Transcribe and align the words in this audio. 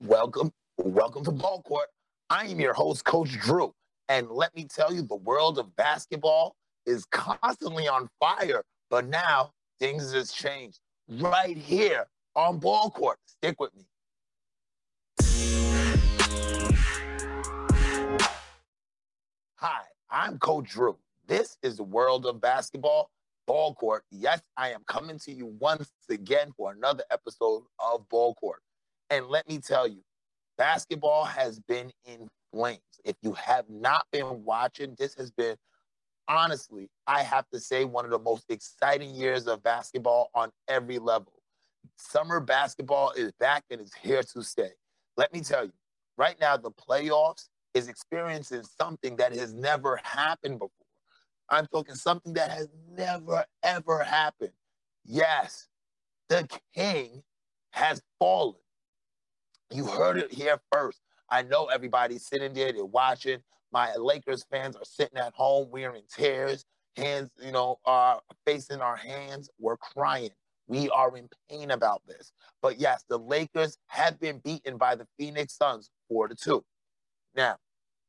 Welcome, 0.00 0.52
welcome 0.78 1.24
to 1.24 1.30
Ball 1.30 1.62
Court. 1.62 1.88
I 2.30 2.46
am 2.46 2.60
your 2.60 2.74
host, 2.74 3.04
Coach 3.04 3.38
Drew. 3.40 3.74
And 4.08 4.30
let 4.30 4.54
me 4.54 4.64
tell 4.64 4.92
you, 4.92 5.02
the 5.02 5.16
world 5.16 5.58
of 5.58 5.74
basketball 5.76 6.56
is 6.86 7.04
constantly 7.06 7.88
on 7.88 8.08
fire. 8.20 8.64
But 8.90 9.06
now 9.06 9.52
things 9.78 10.12
has 10.12 10.30
changed 10.32 10.80
right 11.08 11.56
here 11.56 12.06
on 12.36 12.58
Ball 12.58 12.90
Court. 12.90 13.18
Stick 13.24 13.58
with 13.58 13.74
me. 13.74 13.84
Hi, 19.56 19.82
I'm 20.10 20.38
Coach 20.38 20.70
Drew. 20.70 20.96
This 21.26 21.56
is 21.62 21.78
the 21.78 21.84
world 21.84 22.26
of 22.26 22.40
basketball, 22.40 23.08
Ball 23.46 23.74
Court. 23.74 24.04
Yes, 24.10 24.42
I 24.58 24.70
am 24.70 24.82
coming 24.86 25.18
to 25.20 25.32
you 25.32 25.46
once 25.58 25.90
again 26.10 26.52
for 26.54 26.72
another 26.72 27.04
episode 27.10 27.62
of 27.78 28.06
Ball 28.10 28.34
Court. 28.34 28.60
And 29.08 29.28
let 29.28 29.48
me 29.48 29.58
tell 29.58 29.88
you, 29.88 30.02
basketball 30.58 31.24
has 31.24 31.58
been 31.60 31.90
in 32.04 32.28
flames. 32.52 32.80
If 33.06 33.16
you 33.22 33.32
have 33.32 33.64
not 33.70 34.06
been 34.12 34.44
watching, 34.44 34.96
this 34.98 35.14
has 35.14 35.30
been 35.30 35.56
honestly, 36.28 36.88
I 37.06 37.22
have 37.22 37.48
to 37.54 37.60
say, 37.60 37.86
one 37.86 38.04
of 38.04 38.10
the 38.10 38.18
most 38.18 38.44
exciting 38.50 39.14
years 39.14 39.46
of 39.46 39.62
basketball 39.62 40.30
on 40.34 40.50
every 40.68 40.98
level. 40.98 41.32
Summer 41.96 42.40
basketball 42.40 43.12
is 43.12 43.32
back 43.40 43.64
and 43.70 43.80
is 43.80 43.92
here 44.02 44.22
to 44.34 44.42
stay. 44.42 44.72
Let 45.16 45.32
me 45.32 45.40
tell 45.40 45.64
you, 45.64 45.72
right 46.18 46.36
now, 46.38 46.58
the 46.58 46.70
playoffs 46.70 47.48
is 47.72 47.88
experiencing 47.88 48.62
something 48.78 49.16
that 49.16 49.34
has 49.34 49.54
never 49.54 49.98
happened 50.02 50.58
before. 50.58 50.83
I'm 51.48 51.66
talking 51.66 51.94
something 51.94 52.32
that 52.34 52.50
has 52.50 52.68
never, 52.90 53.44
ever 53.62 54.02
happened. 54.02 54.52
Yes, 55.04 55.68
the 56.28 56.48
king 56.74 57.22
has 57.70 58.02
fallen. 58.18 58.54
You 59.70 59.86
heard 59.86 60.18
it 60.18 60.32
here 60.32 60.60
first. 60.72 61.00
I 61.28 61.42
know 61.42 61.66
everybody's 61.66 62.26
sitting 62.26 62.52
there, 62.54 62.72
they're 62.72 62.84
watching. 62.84 63.38
My 63.72 63.94
Lakers 63.96 64.44
fans 64.50 64.76
are 64.76 64.84
sitting 64.84 65.18
at 65.18 65.34
home, 65.34 65.68
we're 65.70 65.94
in 65.94 66.04
tears, 66.08 66.64
hands, 66.96 67.30
you 67.44 67.52
know, 67.52 67.78
are 67.84 68.20
facing 68.46 68.80
our 68.80 68.96
hands. 68.96 69.50
We're 69.58 69.76
crying. 69.76 70.30
We 70.66 70.88
are 70.90 71.16
in 71.16 71.28
pain 71.50 71.72
about 71.72 72.02
this. 72.06 72.32
But 72.62 72.78
yes, 72.78 73.04
the 73.08 73.18
Lakers 73.18 73.76
have 73.88 74.18
been 74.18 74.38
beaten 74.38 74.76
by 74.76 74.94
the 74.94 75.06
Phoenix 75.18 75.56
Suns 75.56 75.90
four 76.08 76.28
to 76.28 76.34
two. 76.34 76.64
Now, 77.36 77.56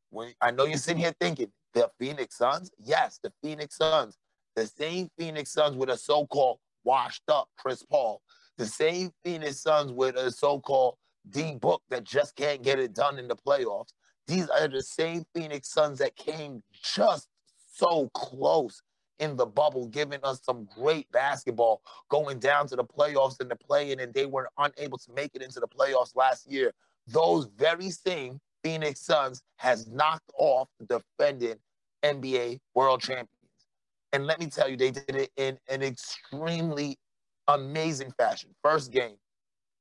when 0.10 0.34
I 0.40 0.52
know 0.52 0.66
you're 0.66 0.78
sitting 0.78 1.02
here 1.02 1.16
thinking, 1.20 1.52
the 1.76 1.92
Phoenix 2.00 2.38
Suns? 2.38 2.72
Yes, 2.84 3.20
the 3.22 3.32
Phoenix 3.44 3.78
Suns. 3.78 4.18
The 4.56 4.66
same 4.66 5.10
Phoenix 5.20 5.52
Suns 5.52 5.76
with 5.76 5.90
a 5.90 5.98
so-called 5.98 6.58
washed 6.84 7.24
up 7.28 7.50
Chris 7.58 7.84
Paul. 7.84 8.22
The 8.58 8.66
same 8.66 9.12
Phoenix 9.24 9.62
Suns 9.62 9.92
with 9.92 10.16
a 10.16 10.32
so-called 10.32 10.96
D 11.30 11.56
Book 11.56 11.84
that 11.90 12.04
just 12.04 12.36
can't 12.36 12.64
get 12.64 12.80
it 12.80 12.96
done 12.96 13.20
in 13.20 13.28
the 13.28 13.36
playoffs. 13.36 13.94
These 14.28 14.50
are 14.50 14.68
the 14.68 14.82
same 14.82 15.26
Phoenix 15.36 15.70
Suns 15.70 16.00
that 16.00 16.16
came 16.16 16.64
just 16.82 17.28
so 17.74 18.10
close 18.14 18.82
in 19.20 19.36
the 19.36 19.46
bubble, 19.46 19.88
giving 19.88 20.20
us 20.24 20.42
some 20.44 20.68
great 20.76 21.10
basketball 21.12 21.82
going 22.10 22.40
down 22.40 22.68
to 22.68 22.76
the 22.76 22.84
playoffs 22.84 23.40
and 23.40 23.52
the 23.52 23.56
play-in, 23.56 24.00
and 24.00 24.14
they 24.14 24.26
were 24.26 24.50
unable 24.58 24.98
to 24.98 25.12
make 25.14 25.32
it 25.36 25.42
into 25.42 25.60
the 25.60 25.68
playoffs 25.68 26.16
last 26.16 26.50
year. 26.50 26.74
Those 27.08 27.48
very 27.58 27.92
same 27.92 28.40
Phoenix 28.66 29.00
Suns 29.00 29.44
has 29.58 29.86
knocked 29.86 30.32
off 30.40 30.68
the 30.80 31.00
defending 31.20 31.58
NBA 32.04 32.60
world 32.74 33.00
champions. 33.00 33.30
And 34.12 34.26
let 34.26 34.40
me 34.40 34.48
tell 34.48 34.68
you, 34.68 34.76
they 34.76 34.90
did 34.90 35.16
it 35.16 35.30
in 35.38 35.60
an 35.70 35.84
extremely 35.84 36.98
amazing 37.48 38.12
fashion. 38.18 38.50
First 38.64 38.92
game, 38.92 39.18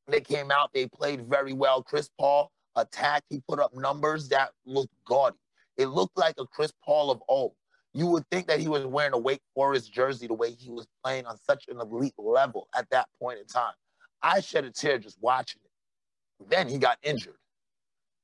they 0.06 0.20
came 0.20 0.50
out, 0.50 0.68
they 0.74 0.86
played 0.86 1.26
very 1.26 1.54
well. 1.54 1.82
Chris 1.82 2.10
Paul 2.18 2.50
attacked, 2.76 3.24
he 3.30 3.40
put 3.48 3.58
up 3.58 3.74
numbers 3.74 4.28
that 4.28 4.50
looked 4.66 4.92
gaudy. 5.06 5.38
It 5.78 5.86
looked 5.86 6.18
like 6.18 6.34
a 6.38 6.44
Chris 6.46 6.72
Paul 6.84 7.10
of 7.10 7.22
old. 7.26 7.54
You 7.94 8.06
would 8.08 8.28
think 8.30 8.46
that 8.48 8.60
he 8.60 8.68
was 8.68 8.84
wearing 8.84 9.14
a 9.14 9.18
Wake 9.18 9.40
Forest 9.54 9.94
jersey 9.94 10.26
the 10.26 10.34
way 10.34 10.50
he 10.50 10.68
was 10.68 10.86
playing 11.02 11.24
on 11.24 11.38
such 11.38 11.68
an 11.68 11.80
elite 11.80 12.12
level 12.18 12.68
at 12.76 12.90
that 12.90 13.08
point 13.18 13.38
in 13.38 13.46
time. 13.46 13.72
I 14.20 14.40
shed 14.40 14.66
a 14.66 14.70
tear 14.70 14.98
just 14.98 15.16
watching 15.22 15.62
it. 15.64 16.50
Then 16.50 16.68
he 16.68 16.76
got 16.76 16.98
injured. 17.02 17.36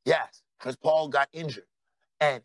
Yes, 0.04 0.42
Chris 0.60 0.76
Paul 0.76 1.08
got 1.08 1.28
injured. 1.32 1.64
And 2.20 2.42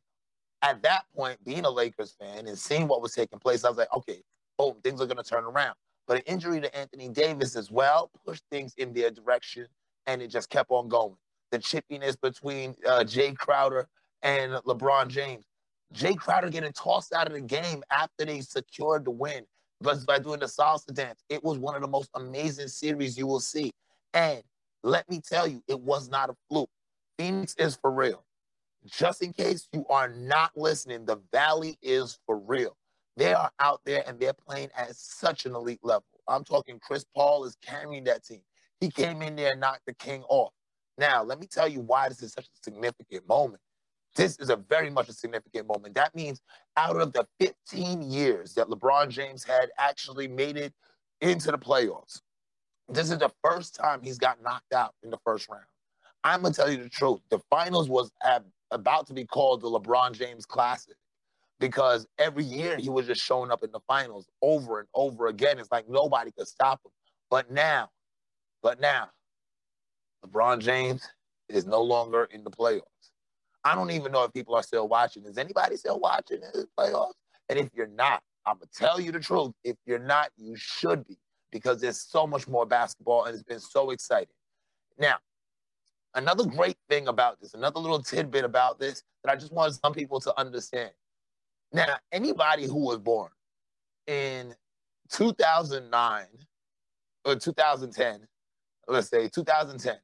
at 0.62 0.82
that 0.84 1.04
point, 1.16 1.44
being 1.44 1.66
a 1.66 1.70
Lakers 1.70 2.16
fan 2.20 2.48
and 2.48 2.58
seeing 2.58 2.88
what 2.88 3.02
was 3.02 3.14
taking 3.14 3.40
place, 3.40 3.64
I 3.64 3.70
was 3.70 3.78
like, 3.78 3.94
okay, 3.96 4.22
boom, 4.58 4.76
things 4.84 5.02
are 5.02 5.06
going 5.06 5.18
to 5.18 5.24
turn 5.24 5.44
around. 5.44 5.76
But 6.08 6.18
an 6.18 6.24
injury 6.26 6.62
to 6.62 6.78
Anthony 6.78 7.10
Davis 7.10 7.56
as 7.56 7.72
well 7.72 8.12
pushed 8.26 8.44
things 8.52 8.74
in 8.78 8.94
their 8.94 9.12
direction, 9.12 9.68
and 10.08 10.22
it 10.22 10.28
just 10.28 10.50
kept 10.50 10.72
on 10.72 10.88
going. 10.88 11.16
The 11.52 11.60
chippiness 11.60 12.20
between 12.20 12.76
uh, 12.86 13.04
Jae 13.04 13.36
Crowder 13.36 13.88
and 14.22 14.54
LeBron 14.54 15.08
James. 15.08 15.46
Jae 15.94 16.18
Crowder 16.18 16.50
getting 16.50 16.74
tossed 16.74 17.14
out 17.14 17.28
of 17.28 17.34
the 17.34 17.42
game 17.42 17.84
after 17.92 18.26
they 18.26 18.42
secured 18.42 19.06
the 19.06 19.12
win 19.12 19.46
but 19.82 20.06
by 20.06 20.20
doing 20.20 20.40
the 20.40 20.46
salsa 20.46 20.94
dance. 20.94 21.24
It 21.30 21.44
was 21.44 21.58
one 21.58 21.76
of 21.76 21.82
the 21.82 21.88
most 21.88 22.10
amazing 22.16 22.68
series 22.68 23.18
you 23.18 23.28
will 23.28 23.40
see. 23.40 23.72
And 24.14 24.42
let 24.84 25.10
me 25.10 25.22
tell 25.22 25.48
you, 25.48 25.62
it 25.68 25.80
was 25.80 26.10
not 26.10 26.30
a 26.30 26.36
fluke. 26.50 26.70
Phoenix 27.18 27.56
is 27.58 27.76
for 27.76 27.92
real. 27.92 28.24
Just 28.86 29.22
in 29.22 29.34
case 29.34 29.68
you 29.74 29.86
are 29.90 30.10
not 30.10 30.52
listening, 30.56 31.06
the 31.06 31.20
Valley 31.32 31.78
is 31.82 32.20
for 32.26 32.38
real. 32.38 32.78
They 33.18 33.34
are 33.34 33.52
out 33.60 33.82
there 33.86 34.04
and 34.08 34.20
they're 34.20 34.34
playing 34.34 34.70
at 34.76 34.96
such 34.96 35.46
an 35.46 35.56
elite 35.56 35.80
level. 35.84 36.06
I'm 36.28 36.44
talking 36.44 36.80
Chris 36.80 37.06
Paul 37.16 37.46
is 37.46 37.58
carrying 37.62 38.04
that 38.06 38.26
team. 38.26 38.42
He 38.80 38.92
came 38.92 39.22
in 39.22 39.36
there 39.36 39.52
and 39.52 39.62
knocked 39.62 39.86
the 39.86 39.94
king 39.94 40.24
off. 40.24 40.54
Now, 40.98 41.24
let 41.24 41.40
me 41.40 41.48
tell 41.48 41.68
you 41.68 41.82
why 41.82 42.10
this 42.10 42.22
is 42.22 42.34
such 42.34 42.46
a 42.46 42.64
significant 42.64 43.28
moment. 43.28 43.62
This 44.16 44.38
is 44.38 44.50
a 44.50 44.56
very 44.56 44.90
much 44.90 45.10
a 45.10 45.14
significant 45.14 45.68
moment. 45.68 45.96
That 45.96 46.16
means 46.16 46.42
out 46.78 47.00
of 47.00 47.14
the 47.14 47.26
15 47.40 48.02
years 48.02 48.54
that 48.54 48.68
LeBron 48.68 49.10
James 49.10 49.44
had 49.44 49.70
actually 49.78 50.28
made 50.28 50.58
it 50.58 50.74
into 51.22 51.52
the 51.52 51.58
playoffs, 51.58 52.22
this 52.88 53.12
is 53.12 53.20
the 53.20 53.32
first 53.44 53.76
time 53.76 54.02
he's 54.04 54.18
got 54.18 54.42
knocked 54.42 54.74
out 54.74 54.94
in 55.04 55.10
the 55.10 55.18
first 55.26 55.50
round. 55.50 55.66
I'm 56.26 56.42
gonna 56.42 56.56
tell 56.56 56.72
you 56.72 56.82
the 56.82 56.90
truth. 56.90 57.22
The 57.30 57.38
finals 57.52 57.88
was 57.88 58.12
ab- 58.24 58.50
about 58.72 59.06
to 59.08 59.14
be 59.14 59.26
called 59.26 59.62
the 59.62 59.70
LeBron 59.70 60.14
James 60.14 60.44
Classic 60.44 60.96
because 61.60 62.08
every 62.18 62.44
year 62.44 62.78
he 62.78 62.90
was 62.90 63.06
just 63.06 63.24
showing 63.24 63.52
up 63.52 63.64
in 63.64 63.72
the 63.72 63.80
finals 63.88 64.28
over 64.42 64.80
and 64.80 64.90
over 64.96 65.28
again. 65.28 65.60
It's 65.60 65.72
like 65.72 65.88
nobody 65.88 66.32
could 66.32 66.48
stop 66.48 66.82
him. 66.84 66.92
But 67.30 67.52
now, 67.52 67.90
but 68.64 68.82
now, 68.82 69.10
LeBron 70.26 70.62
James 70.62 71.08
is 71.48 71.68
no 71.68 71.84
longer 71.84 72.28
in 72.32 72.44
the 72.44 72.50
playoffs. 72.50 72.82
I 73.64 73.76
don't 73.76 73.92
even 73.92 74.12
know 74.12 74.24
if 74.24 74.34
people 74.34 74.56
are 74.56 74.64
still 74.64 74.88
watching. 74.88 75.26
Is 75.26 75.38
anybody 75.38 75.78
still 75.78 76.00
watching 76.00 76.38
in 76.38 76.50
the 76.54 76.68
playoffs? 76.78 77.14
And 77.50 77.60
if 77.60 77.70
you're 77.76 77.86
not, 77.86 78.24
I'm 78.48 78.56
gonna 78.56 78.66
tell 78.76 79.00
you 79.00 79.12
the 79.12 79.20
truth. 79.20 79.52
If 79.64 79.76
you're 79.86 80.00
not, 80.00 80.32
you 80.38 80.56
should 80.56 81.06
be 81.08 81.20
because 81.52 81.82
there's 81.82 82.02
so 82.02 82.26
much 82.26 82.48
more 82.48 82.66
basketball 82.66 83.26
and 83.26 83.36
it's 83.36 83.44
been 83.44 83.60
so 83.60 83.92
exciting. 83.92 84.34
Now, 84.98 85.18
another 86.16 86.46
great 86.46 86.78
thing 86.90 87.08
about 87.08 87.40
this, 87.40 87.54
another 87.54 87.80
little 87.80 88.02
tidbit 88.02 88.44
about 88.44 88.80
this 88.80 89.04
that 89.24 89.32
I 89.32 89.36
just 89.36 89.52
want 89.52 89.74
some 89.76 89.94
people 89.94 90.20
to 90.22 90.40
understand 90.40 90.92
now, 91.76 91.98
anybody 92.14 92.66
who 92.66 92.80
was 92.80 93.00
born 93.00 93.30
in 94.08 94.56
2009 95.12 96.26
or 97.26 97.36
2010, 97.36 98.28
let's 98.88 99.10
say 99.10 99.28
2010, 99.28 99.98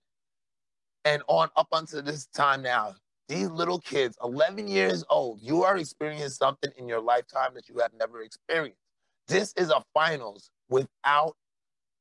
and 1.05 1.23
on 1.27 1.49
up 1.55 1.69
until 1.71 2.01
this 2.01 2.25
time 2.27 2.61
now, 2.61 2.93
these 3.29 3.49
little 3.49 3.79
kids, 3.79 4.17
11 4.21 4.67
years 4.67 5.05
old, 5.09 5.39
you 5.41 5.63
are 5.63 5.77
experiencing 5.77 6.27
something 6.27 6.71
in 6.77 6.89
your 6.89 6.99
lifetime 6.99 7.51
that 7.53 7.69
you 7.69 7.77
have 7.79 7.91
never 7.97 8.21
experienced. 8.21 8.81
This 9.29 9.53
is 9.55 9.69
a 9.69 9.81
finals 9.93 10.49
without 10.69 11.37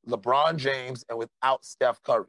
LeBron 0.05 0.57
James 0.57 1.05
and 1.07 1.17
without 1.17 1.63
Steph 1.63 2.03
Curry. 2.03 2.25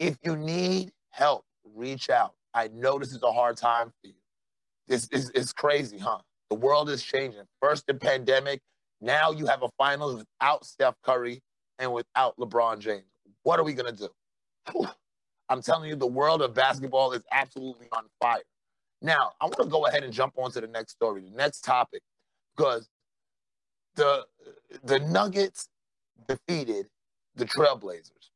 If 0.00 0.16
you 0.24 0.34
need 0.36 0.90
help, 1.10 1.44
reach 1.76 2.10
out. 2.10 2.34
I 2.54 2.68
know 2.68 2.98
this 2.98 3.12
is 3.12 3.22
a 3.22 3.30
hard 3.30 3.56
time 3.56 3.88
for 3.88 4.08
you. 4.08 4.14
It's, 4.88 5.08
it's, 5.12 5.30
it's 5.34 5.52
crazy, 5.52 5.98
huh? 5.98 6.18
The 6.48 6.56
world 6.56 6.90
is 6.90 7.02
changing. 7.02 7.42
First 7.60 7.86
the 7.86 7.94
pandemic, 7.94 8.60
now 9.00 9.30
you 9.30 9.46
have 9.46 9.62
a 9.62 9.68
finals 9.78 10.16
without 10.16 10.64
Steph 10.64 10.96
Curry 11.04 11.40
and 11.78 11.92
without 11.92 12.36
LeBron 12.38 12.80
James. 12.80 13.04
What 13.44 13.60
are 13.60 13.62
we 13.62 13.74
gonna 13.74 13.92
do? 13.92 14.08
I'm 15.48 15.62
telling 15.62 15.88
you, 15.88 15.96
the 15.96 16.06
world 16.06 16.42
of 16.42 16.54
basketball 16.54 17.12
is 17.12 17.22
absolutely 17.30 17.88
on 17.92 18.04
fire. 18.20 18.42
Now, 19.02 19.32
I 19.40 19.44
want 19.44 19.58
to 19.58 19.66
go 19.66 19.86
ahead 19.86 20.04
and 20.04 20.12
jump 20.12 20.34
on 20.38 20.50
to 20.52 20.60
the 20.60 20.66
next 20.66 20.92
story, 20.92 21.22
the 21.22 21.36
next 21.36 21.62
topic, 21.62 22.02
because 22.56 22.88
the 23.96 24.26
the 24.84 24.98
Nuggets 25.00 25.68
defeated 26.26 26.86
the 27.34 27.44
Trailblazers. 27.44 28.30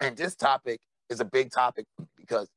And 0.00 0.16
this 0.16 0.34
topic 0.34 0.80
is 1.08 1.20
a 1.20 1.24
big 1.24 1.50
topic 1.50 1.86
because 2.16 2.48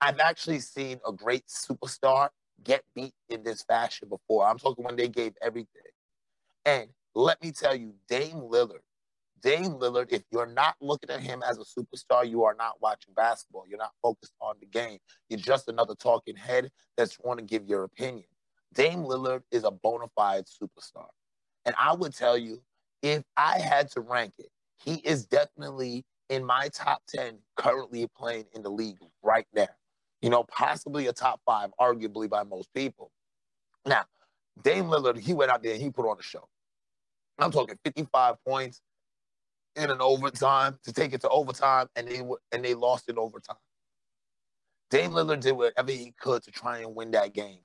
I've 0.00 0.20
actually 0.20 0.60
seen 0.60 1.00
a 1.06 1.12
great 1.12 1.44
superstar 1.46 2.30
get 2.64 2.82
beat 2.94 3.14
in 3.28 3.42
this 3.42 3.62
fashion 3.62 4.08
before. 4.08 4.46
I'm 4.46 4.58
talking 4.58 4.84
when 4.84 4.96
they 4.96 5.08
gave 5.08 5.34
everything. 5.42 5.82
And 6.64 6.88
let 7.14 7.42
me 7.42 7.52
tell 7.52 7.74
you, 7.74 7.94
Dame 8.08 8.36
Lillard, 8.36 8.80
Dame 9.42 9.74
Lillard, 9.74 10.12
if 10.12 10.22
you're 10.30 10.46
not 10.46 10.76
looking 10.80 11.10
at 11.10 11.20
him 11.20 11.42
as 11.48 11.58
a 11.58 11.62
superstar, 11.62 12.28
you 12.28 12.44
are 12.44 12.54
not 12.54 12.80
watching 12.80 13.14
basketball. 13.14 13.64
You're 13.68 13.78
not 13.78 13.92
focused 14.02 14.34
on 14.40 14.56
the 14.60 14.66
game. 14.66 14.98
You're 15.28 15.40
just 15.40 15.68
another 15.68 15.94
talking 15.94 16.36
head 16.36 16.70
that's 16.96 17.18
want 17.20 17.38
to 17.38 17.44
give 17.44 17.66
your 17.66 17.84
opinion. 17.84 18.26
Dame 18.74 19.00
Lillard 19.00 19.42
is 19.50 19.64
a 19.64 19.70
bona 19.70 20.06
fide 20.14 20.44
superstar. 20.44 21.08
And 21.64 21.74
I 21.78 21.94
would 21.94 22.14
tell 22.14 22.36
you, 22.36 22.62
if 23.02 23.22
I 23.36 23.58
had 23.58 23.90
to 23.92 24.00
rank 24.00 24.34
it, 24.38 24.50
he 24.78 24.96
is 24.96 25.26
definitely 25.26 26.04
in 26.30 26.44
my 26.44 26.68
top 26.72 27.02
10 27.08 27.38
currently 27.56 28.08
playing 28.16 28.46
in 28.54 28.62
the 28.62 28.70
league 28.70 28.98
right 29.22 29.46
now. 29.54 29.68
You 30.22 30.30
know, 30.30 30.44
possibly 30.44 31.08
a 31.08 31.12
top 31.12 31.40
five, 31.44 31.70
arguably 31.78 32.30
by 32.30 32.44
most 32.44 32.72
people. 32.74 33.10
Now, 33.84 34.04
Dame 34.62 34.86
Lillard, 34.86 35.18
he 35.18 35.34
went 35.34 35.50
out 35.50 35.62
there 35.62 35.72
and 35.72 35.82
he 35.82 35.90
put 35.90 36.08
on 36.08 36.16
a 36.18 36.22
show. 36.22 36.48
I'm 37.38 37.50
talking 37.50 37.76
55 37.84 38.36
points 38.46 38.80
in 39.76 39.90
an 39.90 40.00
overtime 40.00 40.78
to 40.84 40.92
take 40.92 41.14
it 41.14 41.22
to 41.22 41.28
overtime, 41.28 41.86
and 41.96 42.06
they 42.06 42.20
and 42.52 42.64
they 42.64 42.74
lost 42.74 43.08
it 43.08 43.16
overtime. 43.16 43.56
Dame 44.90 45.12
Lillard 45.12 45.40
did 45.40 45.52
whatever 45.52 45.90
he 45.90 46.12
could 46.20 46.42
to 46.42 46.50
try 46.50 46.78
and 46.78 46.94
win 46.94 47.12
that 47.12 47.32
game. 47.32 47.60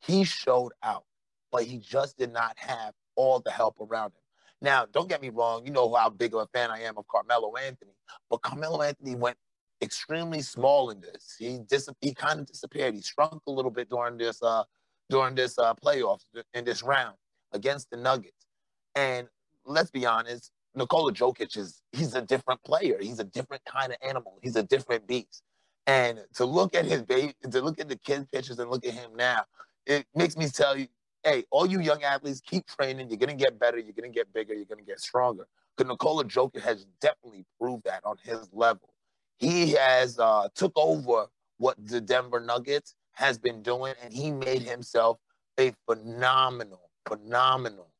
He 0.00 0.24
showed 0.24 0.72
out, 0.82 1.04
but 1.50 1.64
he 1.64 1.78
just 1.78 2.18
did 2.18 2.32
not 2.32 2.56
have 2.58 2.92
all 3.16 3.40
the 3.40 3.50
help 3.50 3.76
around 3.80 4.08
him. 4.08 4.23
Now, 4.64 4.86
don't 4.90 5.10
get 5.10 5.20
me 5.20 5.28
wrong, 5.28 5.66
you 5.66 5.70
know 5.70 5.92
how 5.94 6.08
big 6.08 6.32
of 6.34 6.40
a 6.40 6.46
fan 6.46 6.70
I 6.70 6.80
am 6.80 6.96
of 6.96 7.06
Carmelo 7.06 7.54
Anthony, 7.54 7.92
but 8.30 8.38
Carmelo 8.38 8.80
Anthony 8.80 9.14
went 9.14 9.36
extremely 9.82 10.40
small 10.40 10.88
in 10.88 11.02
this. 11.02 11.36
He 11.38 11.58
dis- 11.68 11.90
he 12.00 12.14
kind 12.14 12.40
of 12.40 12.46
disappeared. 12.46 12.94
He 12.94 13.02
shrunk 13.02 13.42
a 13.46 13.50
little 13.50 13.70
bit 13.70 13.90
during 13.90 14.16
this 14.16 14.42
uh 14.42 14.64
during 15.10 15.34
this 15.34 15.58
uh 15.58 15.74
playoffs 15.74 16.24
in 16.54 16.64
this 16.64 16.82
round 16.82 17.16
against 17.52 17.90
the 17.90 17.98
Nuggets. 17.98 18.46
And 18.94 19.28
let's 19.66 19.90
be 19.90 20.06
honest, 20.06 20.50
Nikola 20.74 21.12
Jokic 21.12 21.58
is 21.58 21.82
he's 21.92 22.14
a 22.14 22.22
different 22.22 22.62
player. 22.64 22.96
He's 22.98 23.18
a 23.18 23.24
different 23.24 23.64
kind 23.66 23.92
of 23.92 23.98
animal. 24.00 24.38
He's 24.42 24.56
a 24.56 24.62
different 24.62 25.06
beast. 25.06 25.42
And 25.86 26.20
to 26.36 26.46
look 26.46 26.74
at 26.74 26.86
his 26.86 27.02
baby, 27.02 27.34
to 27.50 27.60
look 27.60 27.78
at 27.80 27.90
the 27.90 27.96
kid 27.96 28.32
pictures 28.32 28.58
and 28.58 28.70
look 28.70 28.86
at 28.86 28.94
him 28.94 29.10
now, 29.14 29.44
it 29.84 30.06
makes 30.14 30.38
me 30.38 30.48
tell 30.48 30.74
you, 30.74 30.86
hey, 31.24 31.44
all 31.50 31.66
you 31.66 31.80
young 31.80 32.02
athletes, 32.02 32.40
keep 32.40 32.66
training. 32.66 33.08
You're 33.08 33.18
gonna 33.18 33.34
get 33.34 33.58
better. 33.58 33.78
You're 33.78 33.94
gonna 33.94 34.12
get 34.12 34.32
bigger. 34.32 34.54
You're 34.54 34.66
gonna 34.66 34.82
get 34.82 35.00
stronger. 35.00 35.46
Because 35.76 35.90
Nikola 35.90 36.24
Jokic 36.24 36.60
has 36.60 36.86
definitely 37.00 37.44
proved 37.60 37.84
that 37.84 38.02
on 38.04 38.16
his 38.22 38.48
level. 38.52 38.94
He 39.36 39.72
has 39.72 40.18
uh, 40.18 40.48
took 40.54 40.72
over 40.76 41.26
what 41.58 41.76
the 41.86 42.00
Denver 42.00 42.40
Nuggets 42.40 42.94
has 43.12 43.38
been 43.38 43.62
doing, 43.62 43.94
and 44.02 44.12
he 44.12 44.30
made 44.30 44.62
himself 44.62 45.18
a 45.58 45.72
phenomenal, 45.86 46.90
phenomenal 47.08 47.90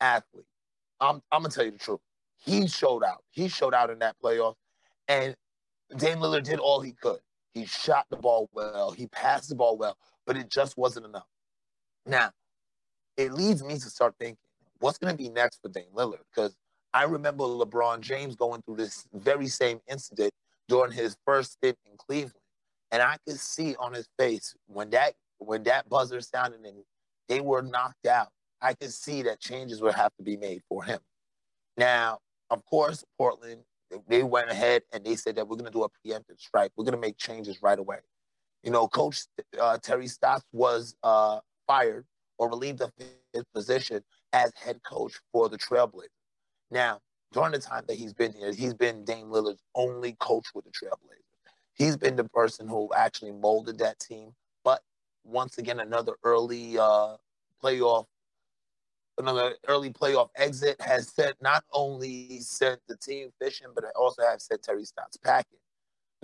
athlete. 0.00 0.46
I'm, 1.00 1.22
I'm 1.32 1.42
gonna 1.42 1.48
tell 1.48 1.64
you 1.64 1.72
the 1.72 1.78
truth. 1.78 2.00
He 2.36 2.66
showed 2.66 3.02
out. 3.02 3.24
He 3.30 3.48
showed 3.48 3.74
out 3.74 3.90
in 3.90 3.98
that 4.00 4.16
playoff, 4.22 4.54
and 5.08 5.34
Dame 5.96 6.18
Lillard 6.18 6.44
did 6.44 6.58
all 6.58 6.80
he 6.80 6.92
could. 6.92 7.20
He 7.52 7.66
shot 7.66 8.06
the 8.10 8.16
ball 8.16 8.48
well. 8.52 8.90
He 8.90 9.06
passed 9.06 9.48
the 9.48 9.54
ball 9.54 9.78
well, 9.78 9.96
but 10.26 10.36
it 10.36 10.50
just 10.50 10.76
wasn't 10.76 11.06
enough. 11.06 11.26
Now, 12.06 12.30
it 13.16 13.32
leads 13.32 13.62
me 13.62 13.74
to 13.74 13.90
start 13.90 14.14
thinking, 14.18 14.36
what's 14.80 14.98
going 14.98 15.16
to 15.16 15.22
be 15.22 15.28
next 15.28 15.60
for 15.62 15.68
Dame 15.68 15.84
Lillard? 15.94 16.20
Because 16.34 16.56
I 16.92 17.04
remember 17.04 17.44
LeBron 17.44 18.00
James 18.00 18.36
going 18.36 18.62
through 18.62 18.76
this 18.76 19.06
very 19.12 19.48
same 19.48 19.80
incident 19.90 20.32
during 20.68 20.92
his 20.92 21.16
first 21.24 21.52
stint 21.52 21.76
in 21.84 21.96
Cleveland, 21.96 22.34
and 22.90 23.02
I 23.02 23.16
could 23.26 23.38
see 23.38 23.76
on 23.76 23.92
his 23.92 24.08
face 24.18 24.54
when 24.66 24.90
that 24.90 25.14
when 25.38 25.64
that 25.64 25.88
buzzer 25.88 26.20
sounded 26.20 26.60
and 26.64 26.84
they 27.28 27.40
were 27.40 27.62
knocked 27.62 28.06
out. 28.06 28.28
I 28.62 28.74
could 28.74 28.92
see 28.92 29.22
that 29.22 29.40
changes 29.40 29.82
would 29.82 29.94
have 29.94 30.14
to 30.16 30.22
be 30.22 30.36
made 30.36 30.62
for 30.68 30.84
him. 30.84 31.00
Now, 31.76 32.18
of 32.50 32.64
course, 32.64 33.04
Portland 33.18 33.62
they 34.08 34.22
went 34.22 34.50
ahead 34.50 34.82
and 34.92 35.04
they 35.04 35.16
said 35.16 35.36
that 35.36 35.46
we're 35.46 35.56
going 35.56 35.70
to 35.70 35.70
do 35.70 35.84
a 35.84 35.88
preemptive 35.88 36.38
strike. 36.38 36.72
We're 36.76 36.84
going 36.84 36.94
to 36.94 37.00
make 37.00 37.16
changes 37.16 37.62
right 37.62 37.78
away. 37.78 37.98
You 38.62 38.70
know, 38.70 38.88
Coach 38.88 39.24
uh, 39.60 39.78
Terry 39.78 40.06
Stotts 40.06 40.44
was 40.52 40.96
uh, 41.02 41.40
fired 41.66 42.06
or 42.38 42.48
relieved 42.48 42.80
of 42.82 42.92
his 43.32 43.44
position 43.54 44.02
as 44.32 44.52
head 44.56 44.80
coach 44.82 45.14
for 45.32 45.48
the 45.48 45.58
Trailblazers. 45.58 46.08
Now, 46.70 47.00
during 47.32 47.52
the 47.52 47.58
time 47.58 47.84
that 47.88 47.96
he's 47.96 48.12
been 48.12 48.32
here, 48.32 48.52
he's 48.52 48.74
been 48.74 49.04
Dame 49.04 49.26
Lillard's 49.26 49.62
only 49.74 50.16
coach 50.20 50.46
with 50.54 50.64
the 50.64 50.70
Trailblazers. 50.70 51.24
He's 51.74 51.96
been 51.96 52.16
the 52.16 52.24
person 52.24 52.68
who 52.68 52.90
actually 52.94 53.32
molded 53.32 53.78
that 53.78 53.98
team. 53.98 54.30
But 54.64 54.80
once 55.24 55.58
again, 55.58 55.80
another 55.80 56.14
early 56.22 56.78
uh, 56.78 57.16
playoff, 57.62 58.06
another 59.18 59.54
early 59.66 59.90
playoff 59.90 60.28
exit 60.36 60.80
has 60.80 61.08
sent 61.08 61.34
not 61.40 61.64
only 61.72 62.40
sent 62.40 62.80
the 62.88 62.96
team 62.96 63.30
fishing, 63.40 63.68
but 63.74 63.84
also 63.96 64.22
has 64.22 64.44
sent 64.44 64.62
Terry 64.62 64.84
Stotts 64.84 65.16
packing. 65.16 65.58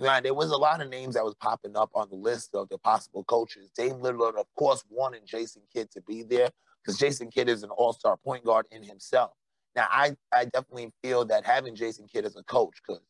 There 0.01 0.33
was 0.33 0.49
a 0.49 0.57
lot 0.57 0.81
of 0.81 0.89
names 0.89 1.13
that 1.13 1.23
was 1.23 1.35
popping 1.35 1.77
up 1.77 1.91
on 1.93 2.09
the 2.09 2.15
list 2.15 2.55
of 2.55 2.69
the 2.69 2.79
possible 2.79 3.23
coaches. 3.23 3.69
Dame 3.75 3.99
Lillard, 3.99 4.35
of 4.35 4.47
course, 4.57 4.83
wanted 4.89 5.25
Jason 5.25 5.61
Kidd 5.71 5.91
to 5.91 6.01
be 6.01 6.23
there 6.23 6.49
because 6.83 6.97
Jason 6.97 7.29
Kidd 7.29 7.47
is 7.47 7.61
an 7.61 7.69
all-star 7.69 8.17
point 8.17 8.43
guard 8.43 8.65
in 8.71 8.83
himself. 8.83 9.31
Now, 9.75 9.87
I, 9.89 10.15
I 10.33 10.45
definitely 10.45 10.91
feel 11.03 11.23
that 11.25 11.45
having 11.45 11.75
Jason 11.75 12.07
Kidd 12.11 12.25
as 12.25 12.35
a 12.35 12.43
coach, 12.43 12.77
because 12.85 13.01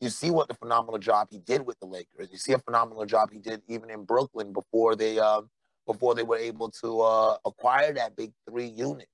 you 0.00 0.10
see 0.10 0.30
what 0.30 0.48
the 0.48 0.54
phenomenal 0.54 0.98
job 0.98 1.28
he 1.30 1.38
did 1.38 1.66
with 1.66 1.80
the 1.80 1.86
Lakers. 1.86 2.28
You 2.30 2.38
see 2.38 2.52
a 2.52 2.58
phenomenal 2.58 3.06
job 3.06 3.30
he 3.32 3.38
did 3.38 3.62
even 3.66 3.90
in 3.90 4.04
Brooklyn 4.04 4.52
before 4.52 4.94
they 4.96 5.18
uh, 5.18 5.40
before 5.86 6.14
they 6.14 6.22
were 6.22 6.36
able 6.36 6.70
to 6.82 7.00
uh, 7.00 7.36
acquire 7.46 7.92
that 7.94 8.14
big 8.14 8.32
three 8.48 8.66
unit. 8.66 9.08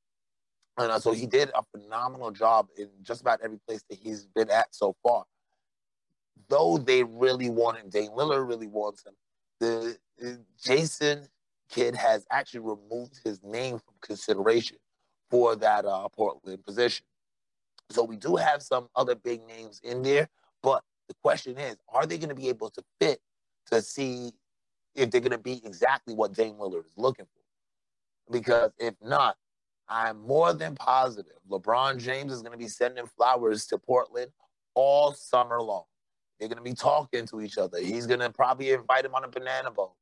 And 0.76 0.90
uh, 0.90 0.98
so 0.98 1.12
he 1.12 1.26
did 1.26 1.50
a 1.54 1.62
phenomenal 1.70 2.32
job 2.32 2.66
in 2.76 2.88
just 3.02 3.20
about 3.20 3.40
every 3.42 3.60
place 3.66 3.82
that 3.88 3.98
he's 3.98 4.26
been 4.26 4.50
at 4.50 4.74
so 4.74 4.96
far 5.02 5.24
though 6.48 6.78
they 6.78 7.02
really 7.02 7.50
want 7.50 7.78
him, 7.78 7.88
Dame 7.88 8.10
Lillard 8.10 8.48
really 8.48 8.66
wants 8.66 9.04
him, 9.04 9.14
the, 9.60 9.96
Jason 10.62 11.26
Kidd 11.68 11.94
has 11.96 12.26
actually 12.30 12.60
removed 12.60 13.20
his 13.24 13.42
name 13.42 13.78
from 13.78 13.94
consideration 14.00 14.76
for 15.30 15.56
that 15.56 15.84
uh, 15.84 16.08
Portland 16.08 16.64
position. 16.64 17.04
So 17.90 18.04
we 18.04 18.16
do 18.16 18.36
have 18.36 18.62
some 18.62 18.88
other 18.94 19.14
big 19.14 19.46
names 19.46 19.80
in 19.82 20.02
there, 20.02 20.28
but 20.62 20.82
the 21.08 21.14
question 21.22 21.58
is, 21.58 21.76
are 21.88 22.06
they 22.06 22.18
going 22.18 22.28
to 22.28 22.34
be 22.34 22.48
able 22.48 22.70
to 22.70 22.82
fit 23.00 23.20
to 23.70 23.82
see 23.82 24.32
if 24.94 25.10
they're 25.10 25.20
going 25.20 25.32
to 25.32 25.38
be 25.38 25.60
exactly 25.64 26.14
what 26.14 26.32
Dame 26.32 26.54
Lillard 26.54 26.86
is 26.86 26.96
looking 26.96 27.26
for? 27.26 28.32
Because 28.32 28.70
if 28.78 28.94
not, 29.02 29.36
I'm 29.88 30.26
more 30.26 30.54
than 30.54 30.74
positive 30.74 31.36
LeBron 31.50 31.98
James 31.98 32.32
is 32.32 32.40
going 32.40 32.52
to 32.52 32.58
be 32.58 32.68
sending 32.68 33.06
flowers 33.06 33.66
to 33.66 33.78
Portland 33.78 34.30
all 34.74 35.12
summer 35.12 35.60
long. 35.60 35.84
They're 36.38 36.48
gonna 36.48 36.62
be 36.62 36.74
talking 36.74 37.26
to 37.26 37.40
each 37.40 37.58
other. 37.58 37.78
He's 37.78 38.06
gonna 38.06 38.30
probably 38.30 38.72
invite 38.72 39.04
him 39.04 39.14
on 39.14 39.24
a 39.24 39.28
banana 39.28 39.70
boat, 39.70 39.94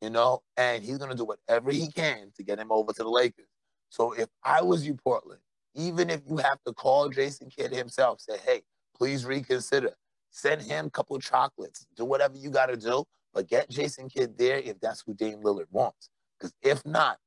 you 0.00 0.10
know, 0.10 0.42
and 0.56 0.82
he's 0.82 0.98
gonna 0.98 1.14
do 1.14 1.24
whatever 1.24 1.70
he 1.70 1.90
can 1.90 2.32
to 2.36 2.42
get 2.42 2.58
him 2.58 2.72
over 2.72 2.92
to 2.92 3.02
the 3.02 3.08
Lakers. 3.08 3.48
So 3.90 4.12
if 4.12 4.28
I 4.42 4.62
was 4.62 4.86
you, 4.86 4.94
Portland, 4.94 5.40
even 5.74 6.10
if 6.10 6.20
you 6.28 6.36
have 6.38 6.58
to 6.66 6.72
call 6.72 7.08
Jason 7.08 7.48
Kidd 7.50 7.72
himself, 7.72 8.20
say, 8.20 8.38
hey, 8.44 8.62
please 8.96 9.24
reconsider. 9.24 9.94
Send 10.30 10.62
him 10.62 10.86
a 10.86 10.90
couple 10.90 11.18
chocolates. 11.20 11.86
Do 11.96 12.04
whatever 12.04 12.36
you 12.36 12.50
gotta 12.50 12.76
do, 12.76 13.04
but 13.32 13.48
get 13.48 13.68
Jason 13.70 14.08
Kidd 14.08 14.36
there 14.36 14.58
if 14.58 14.80
that's 14.80 15.02
who 15.06 15.14
Dame 15.14 15.42
Lillard 15.42 15.66
wants. 15.70 16.10
Because 16.38 16.52
if 16.62 16.84
not, 16.84 17.18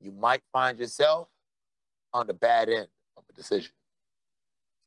you 0.00 0.12
might 0.12 0.42
find 0.52 0.78
yourself 0.78 1.28
on 2.12 2.26
the 2.26 2.34
bad 2.34 2.68
end 2.68 2.88
of 3.16 3.24
a 3.28 3.32
decision. 3.32 3.72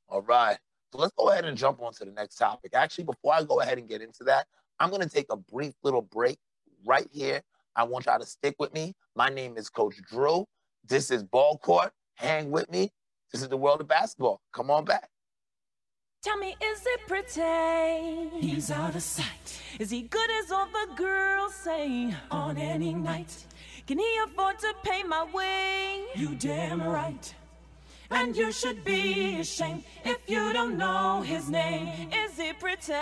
All 0.10 0.22
right. 0.22 0.58
So 0.92 1.00
let's 1.00 1.14
go 1.18 1.30
ahead 1.30 1.46
and 1.46 1.58
jump 1.58 1.82
on 1.82 1.94
to 1.94 2.06
the 2.06 2.12
next 2.12 2.36
topic. 2.36 2.72
Actually, 2.74 3.06
before 3.06 3.34
I 3.34 3.44
go 3.44 3.60
ahead 3.60 3.78
and 3.78 3.88
get 3.88 4.02
into 4.02 4.24
that, 4.26 4.48
I'm 4.80 4.90
going 4.90 5.02
to 5.02 5.10
take 5.10 5.28
a 5.30 5.36
brief 5.36 5.74
little 5.84 6.02
break 6.02 6.38
right 6.86 7.08
here. 7.12 7.42
I 7.76 7.84
want 7.84 8.06
y'all 8.06 8.20
to 8.20 8.26
stick 8.26 8.56
with 8.60 8.74
me. 8.74 8.94
My 9.16 9.30
name 9.30 9.58
is 9.58 9.70
Coach 9.70 10.02
Drew. 10.10 10.46
This 10.88 11.12
is 11.12 11.24
Ball 11.24 11.58
Court. 11.58 11.92
Hang 12.16 12.52
with 12.52 12.72
me. 12.72 12.92
This 13.32 13.42
is 13.42 13.50
the 13.50 13.58
world 13.58 13.82
of 13.82 13.88
basketball. 13.88 14.42
Come 14.54 14.72
on 14.72 14.86
back. 14.86 15.10
Tell 16.24 16.38
me, 16.38 16.56
is 16.62 16.82
it 16.86 17.02
pretty? 17.08 18.40
He's 18.40 18.72
out 18.72 18.96
of 18.96 19.04
sight. 19.04 19.62
Is 19.80 19.90
he 19.90 20.04
good 20.04 20.30
as 20.44 20.52
all 20.52 20.68
the 20.68 20.96
girls 20.96 21.54
say 21.54 22.14
on 22.32 22.58
any 22.58 22.94
night? 22.94 23.46
Can 23.86 24.00
he 24.00 24.18
afford 24.26 24.60
to 24.60 24.74
pay 24.84 25.04
my 25.04 25.26
way? 25.32 26.06
You 26.16 26.36
damn 26.36 26.82
right. 26.82 27.34
And 28.10 28.36
you 28.36 28.52
should 28.52 28.86
be 28.86 29.40
ashamed 29.40 29.84
if 30.06 30.18
you 30.28 30.54
don't 30.54 30.78
know 30.78 31.22
his 31.22 31.50
name. 31.50 32.10
Is 32.12 32.40
he 32.40 32.54
pretty? 32.54 32.94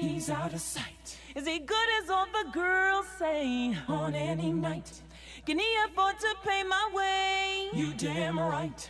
He's 0.00 0.30
out 0.30 0.52
of 0.52 0.60
sight. 0.60 1.18
Is 1.34 1.46
he 1.46 1.58
good 1.58 1.88
as 2.00 2.10
all 2.10 2.26
the 2.26 2.50
girls 2.52 3.06
say? 3.18 3.76
On 3.88 4.14
any 4.14 4.52
night. 4.52 5.02
Can 5.46 5.58
he 5.58 5.66
afford 5.84 6.18
to 6.20 6.34
pay 6.44 6.62
my 6.62 6.90
way? 6.94 7.70
You 7.74 7.92
damn 7.94 8.38
right. 8.38 8.88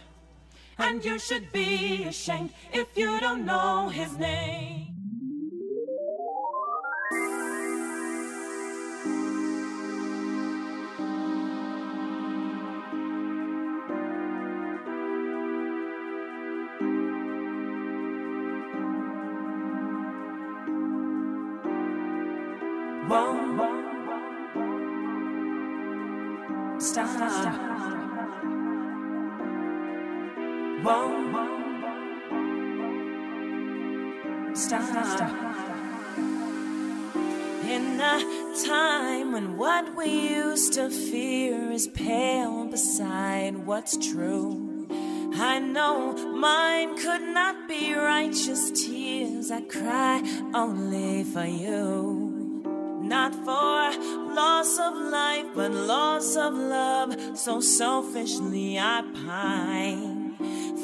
And 0.79 1.05
you 1.05 1.19
should 1.19 1.51
be 1.53 2.05
ashamed 2.05 2.51
if 2.73 2.89
you 2.97 3.19
don't 3.21 3.47
know 3.47 3.89
his 3.89 4.19
name. 4.19 4.84
Is 41.75 41.89
pale 41.89 42.67
beside 42.67 43.67
what's 43.67 43.97
true. 43.97 44.87
I 45.35 45.59
know 45.59 46.13
mine 46.37 46.97
could 46.97 47.23
not 47.23 47.67
be 47.67 47.93
righteous 47.95 48.71
tears 48.71 49.51
I 49.51 49.61
cry 49.63 50.23
only 50.55 51.25
for 51.25 51.45
you. 51.45 52.63
Not 53.03 53.35
for 53.35 53.81
loss 54.33 54.79
of 54.79 54.95
life, 54.95 55.47
but 55.53 55.73
loss 55.73 56.37
of 56.37 56.55
love. 56.55 57.37
So 57.37 57.61
selfishly 57.61 58.79
I 58.79 59.03
pine 59.27 60.37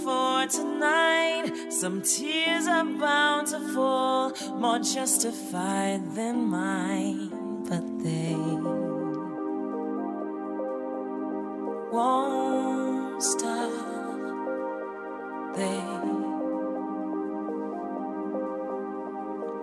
for 0.02 0.47
tonight. 0.49 1.52
Some 1.70 2.02
tears 2.02 2.66
are 2.66 2.85
bound 2.85 3.47
to 3.49 3.61
fall, 3.75 4.32
more 4.59 4.80
justified 4.80 6.16
than 6.16 6.47
mine, 6.47 7.30
but 7.68 7.85
they 8.02 8.50
won't 11.92 13.23
stop. 13.23 13.70
They 15.56 15.82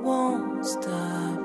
won't 0.04 0.66
stop. 0.66 1.37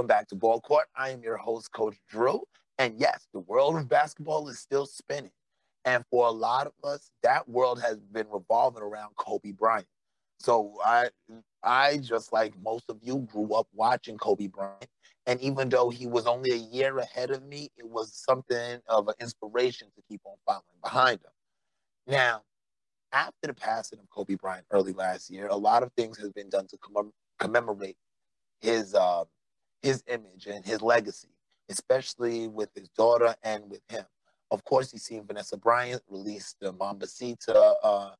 Welcome 0.00 0.16
back 0.16 0.28
to 0.28 0.34
Ball 0.34 0.62
Court. 0.62 0.86
I 0.96 1.10
am 1.10 1.22
your 1.22 1.36
host, 1.36 1.72
Coach 1.72 1.98
Drew. 2.08 2.40
And 2.78 2.94
yes, 2.96 3.28
the 3.34 3.40
world 3.40 3.76
of 3.76 3.86
basketball 3.86 4.48
is 4.48 4.58
still 4.58 4.86
spinning. 4.86 5.30
And 5.84 6.06
for 6.10 6.26
a 6.26 6.30
lot 6.30 6.66
of 6.66 6.72
us, 6.82 7.10
that 7.22 7.46
world 7.46 7.82
has 7.82 7.98
been 7.98 8.26
revolving 8.32 8.82
around 8.82 9.14
Kobe 9.16 9.52
Bryant. 9.52 9.86
So 10.38 10.72
I 10.82 11.10
I 11.62 11.98
just 11.98 12.32
like 12.32 12.54
most 12.62 12.84
of 12.88 12.96
you 13.02 13.28
grew 13.30 13.52
up 13.52 13.66
watching 13.74 14.16
Kobe 14.16 14.46
Bryant. 14.46 14.86
And 15.26 15.38
even 15.42 15.68
though 15.68 15.90
he 15.90 16.06
was 16.06 16.26
only 16.26 16.52
a 16.52 16.56
year 16.56 16.96
ahead 16.96 17.30
of 17.30 17.42
me, 17.42 17.68
it 17.76 17.86
was 17.86 18.10
something 18.26 18.80
of 18.88 19.08
an 19.08 19.14
inspiration 19.20 19.88
to 19.96 20.02
keep 20.08 20.22
on 20.24 20.36
following 20.46 20.80
behind 20.82 21.20
him. 21.20 21.32
Now, 22.06 22.40
after 23.12 23.48
the 23.48 23.52
passing 23.52 23.98
of 23.98 24.08
Kobe 24.08 24.36
Bryant 24.36 24.64
early 24.70 24.94
last 24.94 25.28
year, 25.28 25.48
a 25.48 25.56
lot 25.56 25.82
of 25.82 25.92
things 25.92 26.16
have 26.16 26.32
been 26.32 26.48
done 26.48 26.68
to 26.68 26.78
commem- 26.78 27.12
commemorate 27.38 27.98
his 28.62 28.94
uh, 28.94 29.24
his 29.82 30.02
image 30.08 30.46
and 30.46 30.64
his 30.64 30.82
legacy, 30.82 31.34
especially 31.68 32.48
with 32.48 32.70
his 32.74 32.88
daughter 32.90 33.34
and 33.42 33.64
with 33.68 33.82
him. 33.88 34.04
Of 34.50 34.64
course, 34.64 34.92
you've 34.92 35.02
seen 35.02 35.26
Vanessa 35.26 35.56
Bryant 35.56 36.02
release 36.08 36.56
the 36.60 36.72
Mambacita, 36.72 37.74
uh, 37.82 38.10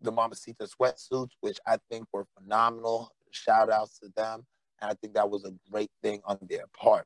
the 0.00 0.12
Mambacita 0.12 0.68
sweatsuits, 0.68 1.32
which 1.40 1.58
I 1.66 1.78
think 1.90 2.06
were 2.12 2.26
phenomenal. 2.38 3.12
Shout 3.30 3.70
outs 3.70 3.98
to 4.00 4.08
them. 4.16 4.44
And 4.80 4.90
I 4.90 4.94
think 4.94 5.14
that 5.14 5.28
was 5.28 5.44
a 5.44 5.52
great 5.70 5.90
thing 6.02 6.20
on 6.24 6.38
their 6.42 6.66
part. 6.76 7.04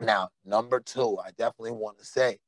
Now, 0.00 0.28
number 0.44 0.80
two, 0.80 1.18
I 1.18 1.30
definitely 1.38 1.72
want 1.72 1.98
to 1.98 2.04
say 2.04 2.38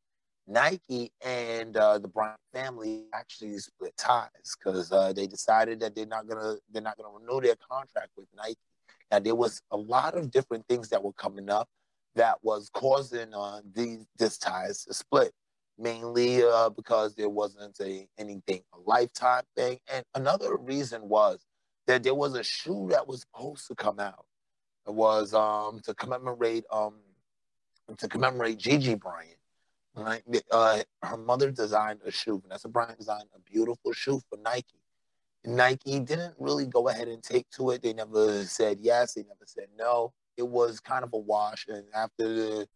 Nike 0.46 1.12
and 1.24 1.76
uh, 1.76 1.98
the 1.98 2.08
Bryant 2.08 2.40
family 2.52 3.04
actually 3.14 3.58
split 3.58 3.96
ties 3.96 4.56
because 4.58 4.90
uh, 4.92 5.12
they 5.12 5.26
decided 5.26 5.80
that 5.80 5.94
they're 5.94 6.06
not 6.06 6.26
gonna 6.26 6.56
they're 6.70 6.82
not 6.82 6.96
gonna 6.96 7.14
renew 7.14 7.40
their 7.40 7.56
contract 7.70 8.10
with 8.16 8.26
Nike. 8.34 8.56
Now 9.10 9.18
there 9.20 9.34
was 9.34 9.62
a 9.70 9.76
lot 9.76 10.16
of 10.16 10.30
different 10.30 10.66
things 10.68 10.88
that 10.90 11.02
were 11.02 11.12
coming 11.12 11.50
up 11.50 11.68
that 12.14 12.38
was 12.42 12.70
causing 12.72 13.32
uh, 13.34 13.60
these 13.74 14.06
this 14.18 14.38
ties 14.38 14.84
to 14.84 14.94
split, 14.94 15.32
mainly 15.78 16.42
uh, 16.42 16.70
because 16.70 17.14
there 17.14 17.28
wasn't 17.28 17.78
a 17.80 18.06
anything 18.18 18.62
a 18.74 18.78
lifetime 18.84 19.44
thing, 19.56 19.78
and 19.92 20.04
another 20.14 20.56
reason 20.56 21.08
was 21.08 21.38
that 21.86 22.02
there 22.02 22.14
was 22.14 22.34
a 22.34 22.42
shoe 22.42 22.88
that 22.90 23.06
was 23.06 23.22
supposed 23.22 23.66
to 23.68 23.74
come 23.74 23.98
out. 23.98 24.26
It 24.86 24.94
was 24.94 25.32
um, 25.34 25.80
to 25.84 25.94
commemorate 25.94 26.64
um, 26.70 26.94
to 27.96 28.08
commemorate 28.08 28.58
Gigi 28.58 28.94
Bryant. 28.94 29.34
Right? 29.94 30.22
Uh, 30.50 30.82
her 31.02 31.16
mother 31.16 31.50
designed 31.50 32.00
a 32.04 32.10
shoe. 32.10 32.40
Vanessa 32.40 32.68
Bryant 32.68 32.98
designed 32.98 33.28
a 33.34 33.40
beautiful 33.40 33.92
shoe 33.92 34.20
for 34.28 34.38
Nike. 34.38 34.77
Nike 35.44 36.00
didn't 36.00 36.34
really 36.38 36.66
go 36.66 36.88
ahead 36.88 37.08
and 37.08 37.22
take 37.22 37.48
to 37.52 37.70
it. 37.70 37.82
They 37.82 37.92
never 37.94 38.44
said 38.44 38.78
yes. 38.80 39.14
They 39.14 39.22
never 39.22 39.46
said 39.46 39.68
no. 39.78 40.12
It 40.36 40.46
was 40.48 40.80
kind 40.80 41.04
of 41.04 41.12
a 41.14 41.18
wash. 41.18 41.66
And 41.68 41.84
after 41.94 42.28
the 42.34 42.68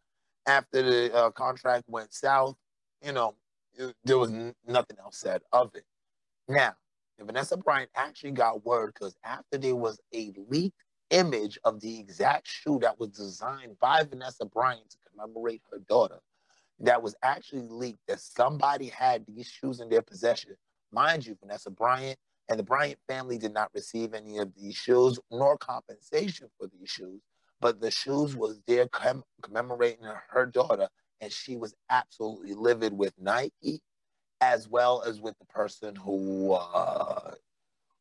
after 0.47 0.83
the 0.83 1.15
uh, 1.15 1.31
contract 1.33 1.85
went 1.89 2.15
south, 2.15 2.57
you 3.05 3.13
know, 3.13 3.37
it- 3.75 3.97
there 4.05 4.19
was 4.19 4.33
n- 4.33 4.55
nothing 4.67 4.99
else 5.01 5.19
said 5.19 5.43
of 5.53 5.75
it. 5.75 5.85
Now, 6.49 6.75
Vanessa 7.21 7.57
Bryant 7.57 7.91
actually 7.95 8.33
got 8.33 8.65
word 8.65 8.93
because 8.95 9.17
after 9.25 9.59
there 9.59 9.77
was 9.77 10.01
a 10.15 10.33
leaked 10.49 10.83
image 11.11 11.59
of 11.65 11.81
the 11.81 12.01
exact 12.01 12.49
shoe 12.49 12.79
that 12.81 12.99
was 12.99 13.11
designed 13.11 13.79
by 13.81 14.03
Vanessa 14.05 14.45
Bryant 14.45 14.91
to 14.91 14.97
commemorate 15.11 15.63
her 15.71 15.79
daughter, 15.89 16.21
that 16.81 17.03
was 17.03 17.17
actually 17.23 17.69
leaked 17.69 18.07
that 18.09 18.21
somebody 18.21 18.89
had 18.89 19.25
these 19.27 19.49
shoes 19.49 19.81
in 19.81 19.91
their 19.91 20.03
possession. 20.03 20.57
Mind 20.93 21.27
you, 21.27 21.37
Vanessa 21.41 21.71
Bryant 21.71 22.19
and 22.49 22.59
the 22.59 22.65
Bryant 22.65 22.99
family 23.09 23.39
did 23.39 23.55
not 23.55 23.71
receive 23.75 24.15
any 24.15 24.39
of 24.39 24.53
these 24.55 24.75
shoes 24.75 25.19
nor 25.31 25.57
compensation 25.59 26.49
for 26.59 26.69
these 26.69 26.91
shoes, 26.91 27.21
but 27.61 27.81
the 27.81 27.91
shoes 27.91 28.37
was 28.37 28.61
there 28.67 28.87
comm- 28.89 29.23
commemorating 29.43 30.05
her 30.31 30.47
daughter, 30.47 30.89
and 31.21 31.33
she 31.33 31.57
was 31.57 31.75
absolutely 31.91 32.55
livid 32.55 32.93
with 32.93 33.15
Nike 33.19 33.81
as 34.41 34.69
well 34.69 35.03
as 35.07 35.21
with 35.21 35.39
the 35.39 35.47
person 35.47 35.95
who 35.97 36.53
uh, 36.53 37.35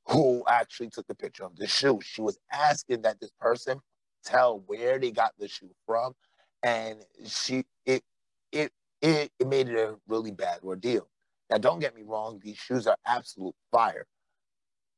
who 0.07 0.43
actually 0.49 0.89
took 0.89 1.07
the 1.07 1.15
picture 1.15 1.43
of 1.43 1.55
the 1.55 1.67
shoe. 1.67 1.99
She 2.03 2.21
was 2.21 2.39
asking 2.51 3.03
that 3.03 3.19
this 3.19 3.31
person 3.39 3.79
tell 4.25 4.63
where 4.67 4.99
they 4.99 5.11
got 5.11 5.33
the 5.39 5.47
shoe 5.47 5.69
from, 5.85 6.13
and 6.63 7.05
she 7.25 7.63
it 7.85 8.03
it 8.51 8.71
it, 9.01 9.31
it 9.39 9.47
made 9.47 9.69
it 9.69 9.77
a 9.77 9.95
really 10.07 10.31
bad 10.31 10.59
ordeal. 10.63 11.07
Now, 11.49 11.57
don't 11.57 11.79
get 11.79 11.95
me 11.95 12.03
wrong; 12.03 12.39
these 12.43 12.57
shoes 12.57 12.87
are 12.87 12.97
absolute 13.05 13.55
fire. 13.71 14.05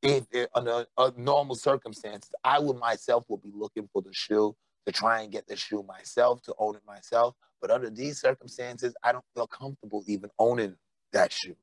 If 0.04 0.26
it, 0.32 0.50
under 0.54 0.86
a 0.98 1.12
normal 1.16 1.56
circumstances, 1.56 2.30
I 2.44 2.60
would 2.60 2.78
myself 2.78 3.24
would 3.28 3.42
be 3.42 3.52
looking 3.54 3.88
for 3.92 4.02
the 4.02 4.12
shoe 4.12 4.54
to 4.86 4.92
try 4.92 5.22
and 5.22 5.32
get 5.32 5.48
the 5.48 5.56
shoe 5.56 5.82
myself 5.88 6.42
to 6.42 6.54
own 6.58 6.76
it 6.76 6.82
myself. 6.86 7.34
But 7.62 7.70
under 7.72 7.90
these 7.90 8.20
circumstances, 8.20 8.94
I 9.02 9.12
don't 9.12 9.24
feel 9.34 9.46
comfortable 9.48 10.04
even 10.06 10.30
owning 10.38 10.76
that 11.12 11.32
shoe 11.32 11.56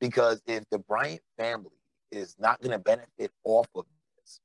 because 0.00 0.42
if 0.46 0.64
the 0.70 0.78
Bryant 0.78 1.22
family 1.38 1.72
is 2.12 2.36
not 2.38 2.60
going 2.60 2.72
to 2.72 2.78
benefit 2.78 3.32
off 3.44 3.68
of 3.74 3.86
this, 4.18 4.40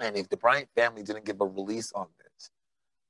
and 0.00 0.16
if 0.16 0.28
the 0.30 0.38
Bryant 0.38 0.68
family 0.76 1.02
didn't 1.02 1.26
give 1.26 1.42
a 1.42 1.46
release 1.46 1.92
on 1.92 2.06
this, 2.18 2.50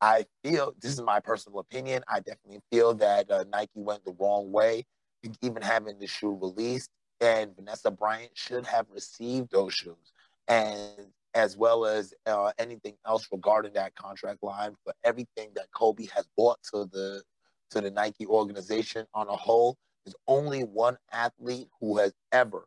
I 0.00 0.26
feel 0.42 0.74
this 0.80 0.92
is 0.92 1.00
my 1.02 1.20
personal 1.20 1.60
opinion. 1.60 2.02
I 2.08 2.20
definitely 2.20 2.60
feel 2.72 2.94
that 2.94 3.30
uh, 3.30 3.44
Nike 3.52 3.70
went 3.76 4.04
the 4.04 4.16
wrong 4.18 4.52
way, 4.52 4.86
even 5.42 5.62
having 5.62 5.98
the 5.98 6.06
shoe 6.08 6.38
released. 6.40 6.90
And 7.20 7.54
Vanessa 7.56 7.90
Bryant 7.90 8.32
should 8.34 8.66
have 8.66 8.86
received 8.90 9.52
those 9.52 9.72
shoes, 9.72 10.12
and 10.48 11.08
as 11.34 11.56
well 11.56 11.84
as 11.84 12.14
uh, 12.26 12.52
anything 12.58 12.94
else 13.06 13.26
regarding 13.32 13.72
that 13.74 13.94
contract 13.94 14.42
line 14.42 14.74
for 14.84 14.92
everything 15.04 15.50
that 15.54 15.70
Kobe 15.74 16.06
has 16.14 16.26
brought 16.36 16.58
to 16.72 16.88
the 16.92 17.22
to 17.70 17.80
the 17.80 17.90
Nike 17.90 18.26
organization 18.26 19.06
on 19.14 19.28
a 19.28 19.36
whole. 19.36 19.76
There's 20.04 20.14
only 20.28 20.62
one 20.62 20.98
athlete 21.12 21.68
who 21.80 21.98
has 21.98 22.12
ever 22.30 22.66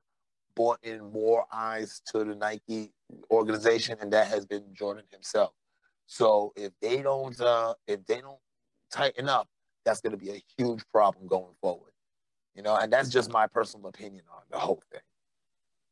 brought 0.56 0.80
in 0.84 1.12
more 1.12 1.46
eyes 1.54 2.02
to 2.08 2.24
the 2.24 2.36
Nike 2.36 2.92
organization, 3.30 3.98
and 4.02 4.12
that 4.12 4.28
has 4.28 4.46
been 4.46 4.64
Jordan 4.74 5.04
himself. 5.12 5.52
So 6.08 6.52
if 6.56 6.72
they 6.82 7.02
don't, 7.02 7.40
uh, 7.40 7.76
if 7.86 8.06
they 8.06 8.22
don't 8.22 8.40
tighten 8.92 9.30
up, 9.30 9.48
that's 9.86 10.02
going 10.02 10.12
to 10.12 10.18
be 10.18 10.32
a 10.32 10.44
huge 10.58 10.84
problem 10.92 11.28
going 11.28 11.54
forward. 11.62 11.92
You 12.58 12.64
know, 12.64 12.76
and 12.76 12.92
that's 12.92 13.10
just 13.10 13.32
my 13.32 13.46
personal 13.46 13.88
opinion 13.88 14.24
on 14.34 14.42
the 14.50 14.58
whole 14.58 14.82
thing. 14.92 15.02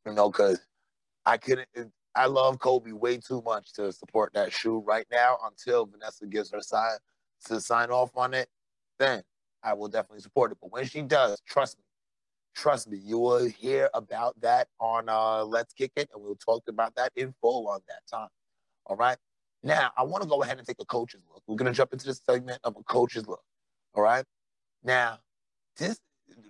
You 0.08 0.14
know, 0.14 0.32
because 0.32 0.60
I 1.24 1.38
couldn't. 1.38 1.68
I 2.16 2.26
love 2.26 2.58
Kobe 2.58 2.92
way 2.92 3.18
too 3.18 3.44
much 3.46 3.74
to 3.74 3.92
support 3.92 4.34
that 4.34 4.52
shoe 4.52 4.80
right 4.80 5.06
now 5.12 5.38
until 5.46 5.86
Vanessa 5.86 6.26
gives 6.26 6.52
her 6.52 6.62
sign 6.62 6.98
to 7.46 7.62
sign 7.62 7.92
off 7.92 8.10
on 8.16 8.34
it. 8.34 8.48
Then 8.98 9.22
I 9.64 9.74
will 9.74 9.90
definitely 9.90 10.22
support 10.22 10.52
it. 10.52 10.58
But 10.60 10.72
when 10.72 10.86
she 10.86 11.04
does, 11.04 11.40
trust 11.42 11.78
me, 11.78 11.84
trust 12.56 12.90
me, 12.90 12.98
you 12.98 13.20
will 13.20 13.46
hear 13.46 13.90
about 13.94 14.40
that 14.42 14.68
on 14.80 15.08
uh, 15.08 15.44
Let's 15.44 15.74
Kick 15.74 15.92
It, 15.96 16.10
and 16.16 16.24
we'll 16.24 16.36
talk 16.36 16.64
about 16.68 16.96
that 16.96 17.12
in 17.16 17.32
full 17.42 17.68
on 17.68 17.82
that 17.90 18.02
time. 18.12 18.30
All 18.88 18.96
right. 18.96 19.18
Now 19.62 19.92
I 19.96 20.02
want 20.02 20.24
to 20.24 20.30
go 20.30 20.42
ahead 20.42 20.58
and 20.58 20.66
take 20.66 20.78
a 20.80 20.86
coach's 20.86 21.22
look. 21.32 21.44
We're 21.46 21.58
gonna 21.58 21.74
jump 21.74 21.94
into 21.94 22.08
the 22.08 22.16
segment 22.16 22.60
of 22.64 22.76
a 22.76 22.84
coach's 22.84 23.28
look. 23.28 23.44
All 23.94 24.02
right. 24.02 24.26
Now, 24.84 25.20
this 25.78 26.00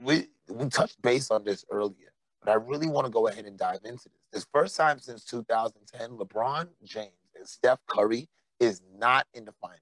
we 0.01 0.27
we 0.49 0.69
touched 0.69 1.01
base 1.01 1.31
on 1.31 1.43
this 1.43 1.65
earlier, 1.71 2.13
but 2.43 2.51
I 2.51 2.55
really 2.55 2.87
want 2.87 3.05
to 3.05 3.11
go 3.11 3.27
ahead 3.27 3.45
and 3.45 3.57
dive 3.57 3.79
into 3.83 4.09
this. 4.09 4.21
This 4.31 4.47
first 4.53 4.75
time 4.75 4.99
since 4.99 5.23
2010, 5.25 6.11
LeBron 6.11 6.67
James 6.83 7.11
and 7.35 7.47
Steph 7.47 7.79
Curry 7.87 8.29
is 8.59 8.81
not 8.97 9.27
in 9.33 9.45
the 9.45 9.53
finals. 9.61 9.79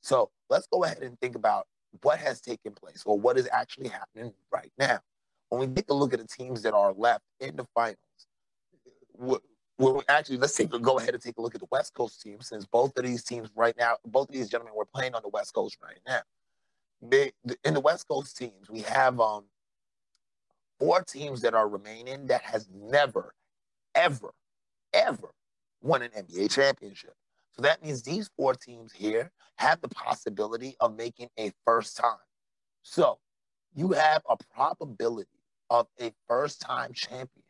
So 0.00 0.30
let's 0.50 0.66
go 0.66 0.84
ahead 0.84 1.02
and 1.02 1.18
think 1.20 1.36
about 1.36 1.66
what 2.02 2.18
has 2.18 2.40
taken 2.40 2.72
place 2.72 3.02
or 3.04 3.18
what 3.18 3.36
is 3.36 3.48
actually 3.52 3.88
happening 3.88 4.32
right 4.52 4.72
now. 4.78 5.00
When 5.50 5.60
we 5.60 5.66
take 5.74 5.90
a 5.90 5.94
look 5.94 6.14
at 6.14 6.20
the 6.20 6.26
teams 6.26 6.62
that 6.62 6.72
are 6.72 6.92
left 6.94 7.24
in 7.38 7.56
the 7.56 7.66
finals, 7.74 7.98
well, 9.78 10.02
actually, 10.08 10.36
let's 10.38 10.54
take 10.54 10.70
go 10.70 10.98
ahead 10.98 11.14
and 11.14 11.22
take 11.22 11.38
a 11.38 11.42
look 11.42 11.54
at 11.54 11.60
the 11.60 11.66
West 11.70 11.94
Coast 11.94 12.22
team 12.22 12.40
since 12.40 12.64
both 12.64 12.96
of 12.96 13.04
these 13.04 13.24
teams 13.24 13.50
right 13.56 13.76
now, 13.76 13.96
both 14.06 14.28
of 14.28 14.34
these 14.34 14.48
gentlemen 14.48 14.74
were 14.76 14.86
playing 14.86 15.14
on 15.14 15.22
the 15.22 15.28
West 15.28 15.54
Coast 15.54 15.76
right 15.82 15.98
now. 16.06 16.20
They, 17.02 17.32
in 17.64 17.74
the 17.74 17.80
West 17.80 18.06
Coast 18.08 18.36
teams, 18.36 18.70
we 18.70 18.80
have 18.80 19.20
um, 19.20 19.44
four 20.78 21.02
teams 21.02 21.40
that 21.42 21.54
are 21.54 21.68
remaining 21.68 22.26
that 22.26 22.42
has 22.42 22.68
never, 22.72 23.34
ever, 23.94 24.32
ever 24.92 25.34
won 25.82 26.02
an 26.02 26.10
NBA 26.10 26.50
championship. 26.50 27.14
So 27.52 27.62
that 27.62 27.84
means 27.84 28.02
these 28.02 28.30
four 28.36 28.54
teams 28.54 28.92
here 28.92 29.30
have 29.56 29.80
the 29.80 29.88
possibility 29.88 30.76
of 30.80 30.96
making 30.96 31.28
a 31.38 31.52
first 31.66 31.96
time. 31.96 32.16
So 32.82 33.18
you 33.74 33.92
have 33.92 34.22
a 34.28 34.36
probability 34.54 35.28
of 35.70 35.86
a 36.00 36.12
first 36.28 36.60
time 36.60 36.92
champion 36.92 37.44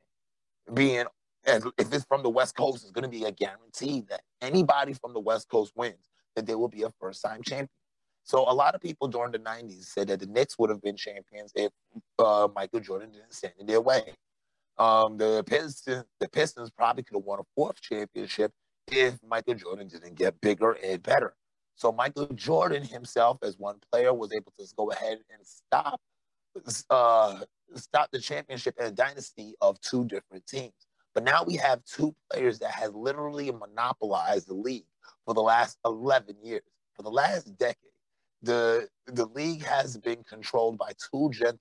being, 0.72 1.06
if 1.44 1.92
it's 1.92 2.04
from 2.04 2.22
the 2.22 2.30
West 2.30 2.56
Coast, 2.56 2.84
it's 2.84 2.92
going 2.92 3.02
to 3.02 3.08
be 3.08 3.24
a 3.24 3.32
guarantee 3.32 4.04
that 4.08 4.22
anybody 4.40 4.92
from 4.92 5.12
the 5.12 5.20
West 5.20 5.48
Coast 5.48 5.72
wins, 5.76 6.10
that 6.36 6.46
there 6.46 6.58
will 6.58 6.68
be 6.68 6.82
a 6.82 6.90
first 7.00 7.22
time 7.22 7.42
champion. 7.42 7.68
So 8.24 8.48
a 8.48 8.54
lot 8.54 8.74
of 8.74 8.80
people 8.80 9.08
during 9.08 9.32
the 9.32 9.38
90s 9.38 9.84
said 9.84 10.08
that 10.08 10.20
the 10.20 10.26
Knicks 10.26 10.58
would 10.58 10.70
have 10.70 10.80
been 10.80 10.96
champions 10.96 11.52
if 11.54 11.72
uh, 12.18 12.48
Michael 12.54 12.80
Jordan 12.80 13.10
didn't 13.10 13.32
stand 13.32 13.54
in 13.58 13.66
their 13.66 13.80
way. 13.80 14.14
Um, 14.78 15.18
the 15.18 15.44
Pistons, 15.44 16.04
the 16.20 16.28
Pistons 16.28 16.70
probably 16.70 17.02
could 17.02 17.16
have 17.16 17.24
won 17.24 17.40
a 17.40 17.42
fourth 17.54 17.80
championship 17.80 18.52
if 18.90 19.18
Michael 19.26 19.54
Jordan 19.54 19.88
didn't 19.88 20.14
get 20.14 20.40
bigger 20.40 20.72
and 20.84 21.02
better. 21.02 21.34
So 21.74 21.92
Michael 21.92 22.26
Jordan 22.34 22.82
himself, 22.82 23.38
as 23.42 23.58
one 23.58 23.76
player, 23.90 24.14
was 24.14 24.32
able 24.32 24.52
to 24.58 24.66
go 24.76 24.90
ahead 24.90 25.18
and 25.30 25.46
stop 25.46 26.00
uh, 26.90 27.40
stop 27.74 28.10
the 28.10 28.18
championship 28.18 28.74
and 28.78 28.94
dynasty 28.96 29.54
of 29.60 29.80
two 29.80 30.04
different 30.04 30.46
teams. 30.46 30.74
But 31.14 31.24
now 31.24 31.44
we 31.44 31.56
have 31.56 31.84
two 31.84 32.14
players 32.30 32.58
that 32.60 32.70
has 32.70 32.92
literally 32.92 33.50
monopolized 33.50 34.48
the 34.48 34.54
league 34.54 34.86
for 35.24 35.34
the 35.34 35.42
last 35.42 35.78
11 35.84 36.36
years. 36.42 36.62
For 36.94 37.02
the 37.02 37.10
last 37.10 37.56
decade, 37.58 37.76
the 38.42 38.88
the 39.06 39.26
league 39.26 39.64
has 39.64 39.96
been 39.96 40.22
controlled 40.24 40.78
by 40.78 40.92
two 41.10 41.30
gentlemen 41.30 41.58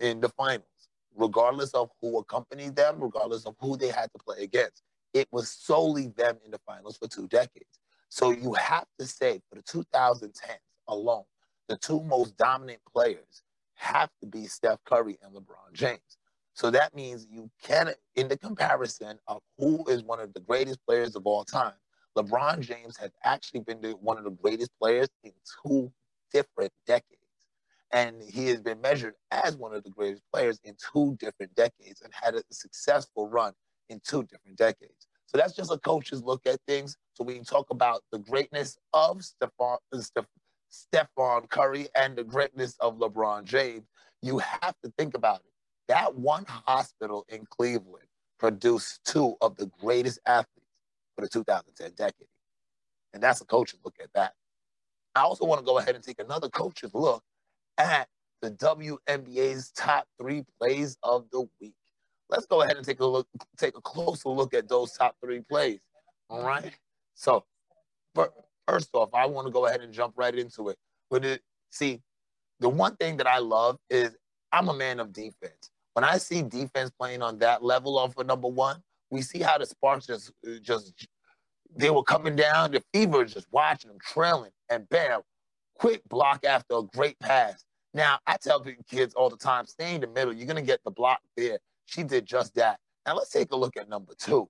in 0.00 0.20
the 0.20 0.28
finals, 0.30 0.88
regardless 1.14 1.70
of 1.72 1.90
who 2.00 2.18
accompanied 2.18 2.76
them, 2.76 2.96
regardless 3.00 3.46
of 3.46 3.54
who 3.60 3.76
they 3.76 3.88
had 3.88 4.10
to 4.12 4.18
play 4.24 4.42
against 4.42 4.82
it 5.14 5.28
was 5.30 5.48
solely 5.48 6.08
them 6.08 6.36
in 6.44 6.50
the 6.50 6.58
finals 6.66 6.98
for 6.98 7.08
two 7.08 7.28
decades. 7.28 7.78
So 8.08 8.32
you 8.32 8.52
have 8.54 8.86
to 8.98 9.06
say 9.06 9.40
for 9.48 9.56
the 9.56 9.62
2010s 9.62 10.58
alone, 10.88 11.24
the 11.68 11.76
two 11.76 12.02
most 12.02 12.36
dominant 12.36 12.80
players 12.92 13.42
have 13.76 14.10
to 14.20 14.26
be 14.26 14.46
Steph 14.46 14.80
Curry 14.84 15.16
and 15.22 15.34
LeBron 15.34 15.72
James. 15.72 16.18
So 16.52 16.70
that 16.70 16.94
means 16.94 17.26
you 17.30 17.50
can, 17.62 17.90
in 18.14 18.28
the 18.28 18.36
comparison 18.36 19.18
of 19.26 19.40
who 19.58 19.84
is 19.88 20.04
one 20.04 20.20
of 20.20 20.32
the 20.34 20.40
greatest 20.40 20.84
players 20.86 21.16
of 21.16 21.26
all 21.26 21.44
time, 21.44 21.72
LeBron 22.16 22.60
James 22.60 22.96
has 22.96 23.10
actually 23.24 23.60
been 23.60 23.80
the, 23.80 23.92
one 23.92 24.18
of 24.18 24.24
the 24.24 24.30
greatest 24.30 24.70
players 24.80 25.08
in 25.22 25.32
two 25.66 25.92
different 26.32 26.72
decades. 26.86 27.20
And 27.92 28.22
he 28.22 28.46
has 28.48 28.60
been 28.60 28.80
measured 28.80 29.14
as 29.30 29.56
one 29.56 29.74
of 29.74 29.84
the 29.84 29.90
greatest 29.90 30.22
players 30.32 30.58
in 30.64 30.74
two 30.92 31.16
different 31.20 31.54
decades 31.54 32.02
and 32.02 32.12
had 32.12 32.34
a 32.34 32.42
successful 32.50 33.28
run 33.28 33.52
in 33.88 34.00
two 34.04 34.22
different 34.24 34.56
decades. 34.56 35.06
So 35.26 35.38
that's 35.38 35.54
just 35.54 35.72
a 35.72 35.78
coach's 35.78 36.22
look 36.22 36.46
at 36.46 36.60
things. 36.66 36.96
So 37.14 37.24
we 37.24 37.34
can 37.34 37.44
talk 37.44 37.70
about 37.70 38.02
the 38.12 38.18
greatness 38.18 38.78
of 38.92 39.20
Stephon, 39.20 39.78
uh, 39.92 40.22
Stephon 40.70 41.48
Curry 41.48 41.88
and 41.96 42.16
the 42.16 42.24
greatness 42.24 42.76
of 42.80 42.98
LeBron 42.98 43.44
James. 43.44 43.86
You 44.22 44.38
have 44.38 44.74
to 44.82 44.92
think 44.96 45.14
about 45.14 45.40
it. 45.40 45.52
That 45.88 46.14
one 46.14 46.44
hospital 46.48 47.26
in 47.28 47.44
Cleveland 47.46 48.06
produced 48.38 49.04
two 49.04 49.36
of 49.40 49.56
the 49.56 49.70
greatest 49.80 50.18
athletes 50.26 50.63
for 51.14 51.22
the 51.22 51.28
2010 51.28 51.92
decade. 51.96 52.28
And 53.12 53.22
that's 53.22 53.40
a 53.40 53.44
coach's 53.44 53.80
look 53.84 53.96
at 54.02 54.12
that. 54.14 54.32
I 55.14 55.20
also 55.20 55.44
want 55.44 55.60
to 55.60 55.64
go 55.64 55.78
ahead 55.78 55.94
and 55.94 56.02
take 56.02 56.20
another 56.20 56.48
coach's 56.48 56.94
look 56.94 57.22
at 57.78 58.08
the 58.42 58.50
WNBA's 58.50 59.70
top 59.70 60.06
three 60.20 60.44
plays 60.58 60.96
of 61.02 61.26
the 61.30 61.46
week 61.60 61.74
let's 62.28 62.46
go 62.46 62.62
ahead 62.62 62.76
and 62.76 62.84
take 62.84 63.00
a 63.00 63.06
look, 63.06 63.26
take 63.56 63.76
a 63.76 63.80
closer 63.80 64.28
look 64.28 64.54
at 64.54 64.68
those 64.68 64.92
top 64.92 65.16
three 65.22 65.40
plays. 65.40 65.80
All 66.28 66.44
right. 66.44 66.72
So, 67.14 67.44
first 68.66 68.90
off, 68.92 69.10
I 69.14 69.26
want 69.26 69.46
to 69.46 69.52
go 69.52 69.66
ahead 69.66 69.80
and 69.80 69.92
jump 69.92 70.14
right 70.16 70.34
into 70.34 70.68
it. 70.68 70.76
But 71.10 71.24
it, 71.24 71.42
see, 71.70 72.00
the 72.60 72.68
one 72.68 72.96
thing 72.96 73.16
that 73.18 73.26
I 73.26 73.38
love 73.38 73.78
is 73.90 74.16
I'm 74.52 74.68
a 74.68 74.74
man 74.74 75.00
of 75.00 75.12
defense. 75.12 75.70
When 75.92 76.04
I 76.04 76.18
see 76.18 76.42
defense 76.42 76.90
playing 76.98 77.22
on 77.22 77.38
that 77.38 77.62
level 77.62 77.98
of 77.98 78.16
a 78.18 78.24
number 78.24 78.48
one, 78.48 78.82
we 79.10 79.22
see 79.22 79.40
how 79.40 79.58
the 79.58 79.66
Sparks 79.66 80.06
just 80.06 80.32
just 80.62 81.06
they 81.76 81.90
were 81.90 82.02
coming 82.02 82.36
down. 82.36 82.72
The 82.72 82.82
Fever 82.92 83.24
just 83.24 83.46
watching 83.50 83.90
them 83.90 83.98
trailing, 84.00 84.52
and 84.70 84.88
bam, 84.88 85.20
quick 85.78 86.02
block 86.08 86.44
after 86.44 86.78
a 86.78 86.82
great 86.82 87.18
pass. 87.18 87.64
Now 87.92 88.18
I 88.26 88.36
tell 88.36 88.64
kids 88.88 89.14
all 89.14 89.30
the 89.30 89.36
time, 89.36 89.66
stay 89.66 89.94
in 89.94 90.00
the 90.00 90.06
middle. 90.06 90.32
You're 90.32 90.46
gonna 90.46 90.62
get 90.62 90.82
the 90.84 90.90
block 90.90 91.20
there. 91.36 91.58
She 91.86 92.02
did 92.02 92.26
just 92.26 92.54
that. 92.56 92.78
Now 93.06 93.14
let's 93.16 93.30
take 93.30 93.52
a 93.52 93.56
look 93.56 93.76
at 93.76 93.88
number 93.88 94.14
two. 94.18 94.48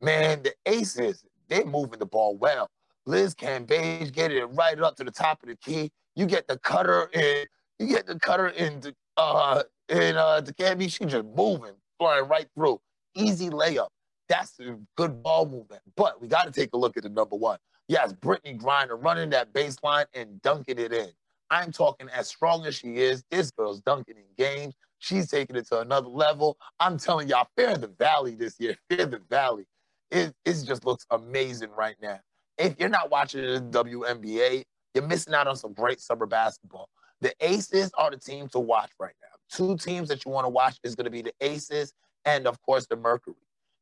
Man, 0.00 0.42
the 0.42 0.52
Aces, 0.66 1.24
they're 1.48 1.64
moving 1.64 1.98
the 1.98 2.06
ball 2.06 2.36
well. 2.36 2.70
Liz 3.06 3.34
Cambage 3.34 4.12
get 4.12 4.32
it 4.32 4.44
right 4.46 4.80
up 4.80 4.96
to 4.96 5.04
the 5.04 5.10
top 5.10 5.42
of 5.42 5.48
the 5.48 5.56
key. 5.56 5.90
You 6.14 6.26
get 6.26 6.48
the 6.48 6.58
cutter 6.58 7.10
in, 7.12 7.44
you 7.78 7.86
get 7.86 8.06
the 8.06 8.18
cutter 8.18 8.48
in 8.48 8.80
the 8.80 8.94
uh 9.16 9.62
in 9.88 10.16
uh 10.16 10.40
the 10.40 10.54
Camby, 10.54 10.90
she 10.90 11.04
just 11.04 11.26
moving, 11.36 11.74
flying 11.98 12.28
right 12.28 12.46
through. 12.54 12.80
Easy 13.14 13.50
layup. 13.50 13.88
That's 14.28 14.58
a 14.60 14.78
good 14.96 15.22
ball 15.22 15.46
movement. 15.46 15.82
But 15.96 16.20
we 16.20 16.28
got 16.28 16.44
to 16.44 16.52
take 16.52 16.70
a 16.72 16.76
look 16.76 16.96
at 16.96 17.02
the 17.02 17.08
number 17.08 17.36
one. 17.36 17.58
Yes, 17.88 18.12
Brittney 18.12 18.60
Griner 18.60 19.02
running 19.02 19.30
that 19.30 19.52
baseline 19.52 20.06
and 20.14 20.40
dunking 20.42 20.78
it 20.78 20.92
in. 20.92 21.10
I'm 21.50 21.72
talking 21.72 22.08
as 22.10 22.28
strong 22.28 22.64
as 22.66 22.76
she 22.76 22.98
is. 22.98 23.24
This 23.30 23.50
girl's 23.50 23.80
dunking 23.80 24.16
in 24.16 24.22
games. 24.38 24.74
She's 25.00 25.28
taking 25.28 25.56
it 25.56 25.66
to 25.68 25.80
another 25.80 26.08
level. 26.08 26.56
I'm 26.78 26.98
telling 26.98 27.28
y'all, 27.28 27.48
Fear 27.56 27.78
the 27.78 27.88
Valley 27.88 28.36
this 28.36 28.60
year, 28.60 28.76
Fear 28.90 29.06
the 29.06 29.20
Valley. 29.28 29.64
It, 30.10 30.32
it 30.44 30.64
just 30.64 30.84
looks 30.84 31.06
amazing 31.10 31.70
right 31.76 31.96
now. 32.00 32.20
If 32.58 32.78
you're 32.78 32.88
not 32.88 33.10
watching 33.10 33.42
the 33.42 33.60
WNBA, 33.72 34.64
you're 34.94 35.06
missing 35.06 35.34
out 35.34 35.48
on 35.48 35.56
some 35.56 35.72
great 35.72 36.00
summer 36.00 36.26
basketball. 36.26 36.88
The 37.20 37.32
Aces 37.40 37.90
are 37.96 38.10
the 38.10 38.18
team 38.18 38.48
to 38.48 38.60
watch 38.60 38.90
right 38.98 39.14
now. 39.22 39.28
Two 39.50 39.76
teams 39.76 40.08
that 40.08 40.24
you 40.24 40.30
want 40.30 40.44
to 40.44 40.50
watch 40.50 40.78
is 40.84 40.94
going 40.94 41.04
to 41.04 41.10
be 41.10 41.22
the 41.22 41.32
Aces 41.40 41.92
and, 42.24 42.46
of 42.46 42.60
course, 42.62 42.86
the 42.86 42.96
Mercury. 42.96 43.36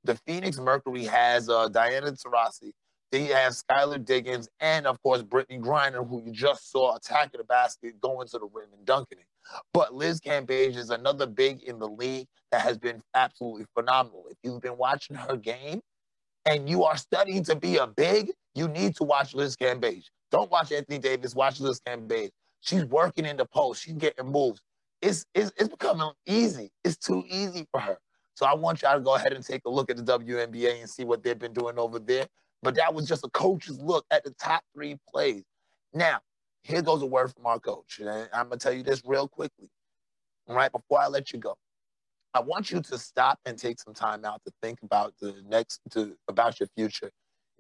The 0.05 0.16
Phoenix 0.27 0.59
Mercury 0.59 1.05
has 1.05 1.48
uh, 1.48 1.68
Diana 1.68 2.12
Taurasi. 2.12 2.72
They 3.11 3.24
have 3.24 3.55
Skylar 3.55 4.05
Diggins 4.05 4.48
and, 4.61 4.87
of 4.87 5.03
course, 5.03 5.22
Brittney 5.22 5.61
Griner, 5.61 6.07
who 6.07 6.22
you 6.22 6.33
just 6.33 6.70
saw 6.70 6.96
attacking 6.96 7.38
the 7.38 7.44
basket, 7.44 8.01
going 8.01 8.29
to 8.29 8.38
the 8.38 8.48
rim 8.53 8.68
and 8.77 8.85
dunking 8.85 9.18
it. 9.18 9.24
But 9.72 9.94
Liz 9.94 10.20
Cambage 10.20 10.77
is 10.77 10.90
another 10.90 11.27
big 11.27 11.62
in 11.62 11.79
the 11.79 11.88
league 11.88 12.27
that 12.53 12.61
has 12.61 12.77
been 12.77 13.03
absolutely 13.14 13.64
phenomenal. 13.74 14.27
If 14.31 14.37
you've 14.42 14.61
been 14.61 14.77
watching 14.77 15.16
her 15.16 15.37
game 15.37 15.81
and 16.44 16.68
you 16.68 16.85
are 16.85 16.98
studying 16.98 17.44
to 17.44 17.57
be 17.57 17.79
a 17.79 17.87
big, 17.87 18.31
you 18.55 18.68
need 18.68 18.94
to 18.96 19.05
watch 19.05 19.35
Liz 19.35 19.57
Cambage. 19.57 20.05
Don't 20.31 20.51
watch 20.51 20.70
Anthony 20.70 20.98
Davis, 20.98 21.35
watch 21.35 21.61
Liz 21.61 21.81
Cambage. 21.81 22.31
She's 22.61 22.85
working 22.85 23.24
in 23.24 23.38
the 23.38 23.46
post, 23.46 23.83
she's 23.83 23.94
getting 23.94 24.27
moves. 24.27 24.61
It's, 25.01 25.24
it's, 25.35 25.53
it's 25.57 25.68
becoming 25.68 26.11
easy. 26.27 26.70
It's 26.85 26.96
too 26.96 27.24
easy 27.29 27.66
for 27.70 27.81
her. 27.81 27.98
So 28.38 28.46
I 28.46 28.55
want 28.55 28.83
y'all 28.83 28.94
to 28.94 29.01
go 29.01 29.16
ahead 29.16 29.33
and 29.33 29.44
take 29.44 29.62
a 29.66 29.68
look 29.68 29.90
at 29.90 29.96
the 29.96 30.05
WNBA 30.05 30.79
and 30.79 30.88
see 30.88 31.03
what 31.03 31.24
they've 31.24 31.37
been 31.37 31.53
doing 31.53 31.77
over 31.77 31.98
there. 31.98 32.29
But 32.62 32.77
that 32.77 32.94
was 32.94 33.09
just 33.09 33.24
a 33.24 33.29
coach's 33.31 33.81
look 33.81 34.07
at 34.12 34.22
the 34.22 34.31
top 34.40 34.62
three 34.72 34.96
plays. 35.11 35.42
Now, 35.92 36.20
here 36.62 36.81
goes 36.81 37.03
a 37.03 37.07
word 37.07 37.35
from 37.35 37.46
our 37.46 37.59
coach. 37.59 37.98
And 37.98 38.09
I'm 38.33 38.46
going 38.46 38.61
to 38.61 38.62
tell 38.62 38.72
you 38.72 38.85
this 38.85 39.03
real 39.05 39.27
quickly. 39.27 39.68
right 40.46 40.70
before 40.70 41.01
I 41.01 41.09
let 41.09 41.33
you 41.33 41.40
go, 41.40 41.57
I 42.33 42.38
want 42.38 42.70
you 42.70 42.81
to 42.81 42.96
stop 42.96 43.40
and 43.44 43.59
take 43.59 43.81
some 43.81 43.92
time 43.92 44.24
out 44.24 44.40
to 44.46 44.53
think 44.62 44.85
about 44.85 45.14
the 45.20 45.35
next 45.48 45.81
to 45.90 46.16
about 46.29 46.61
your 46.61 46.68
future 46.77 47.11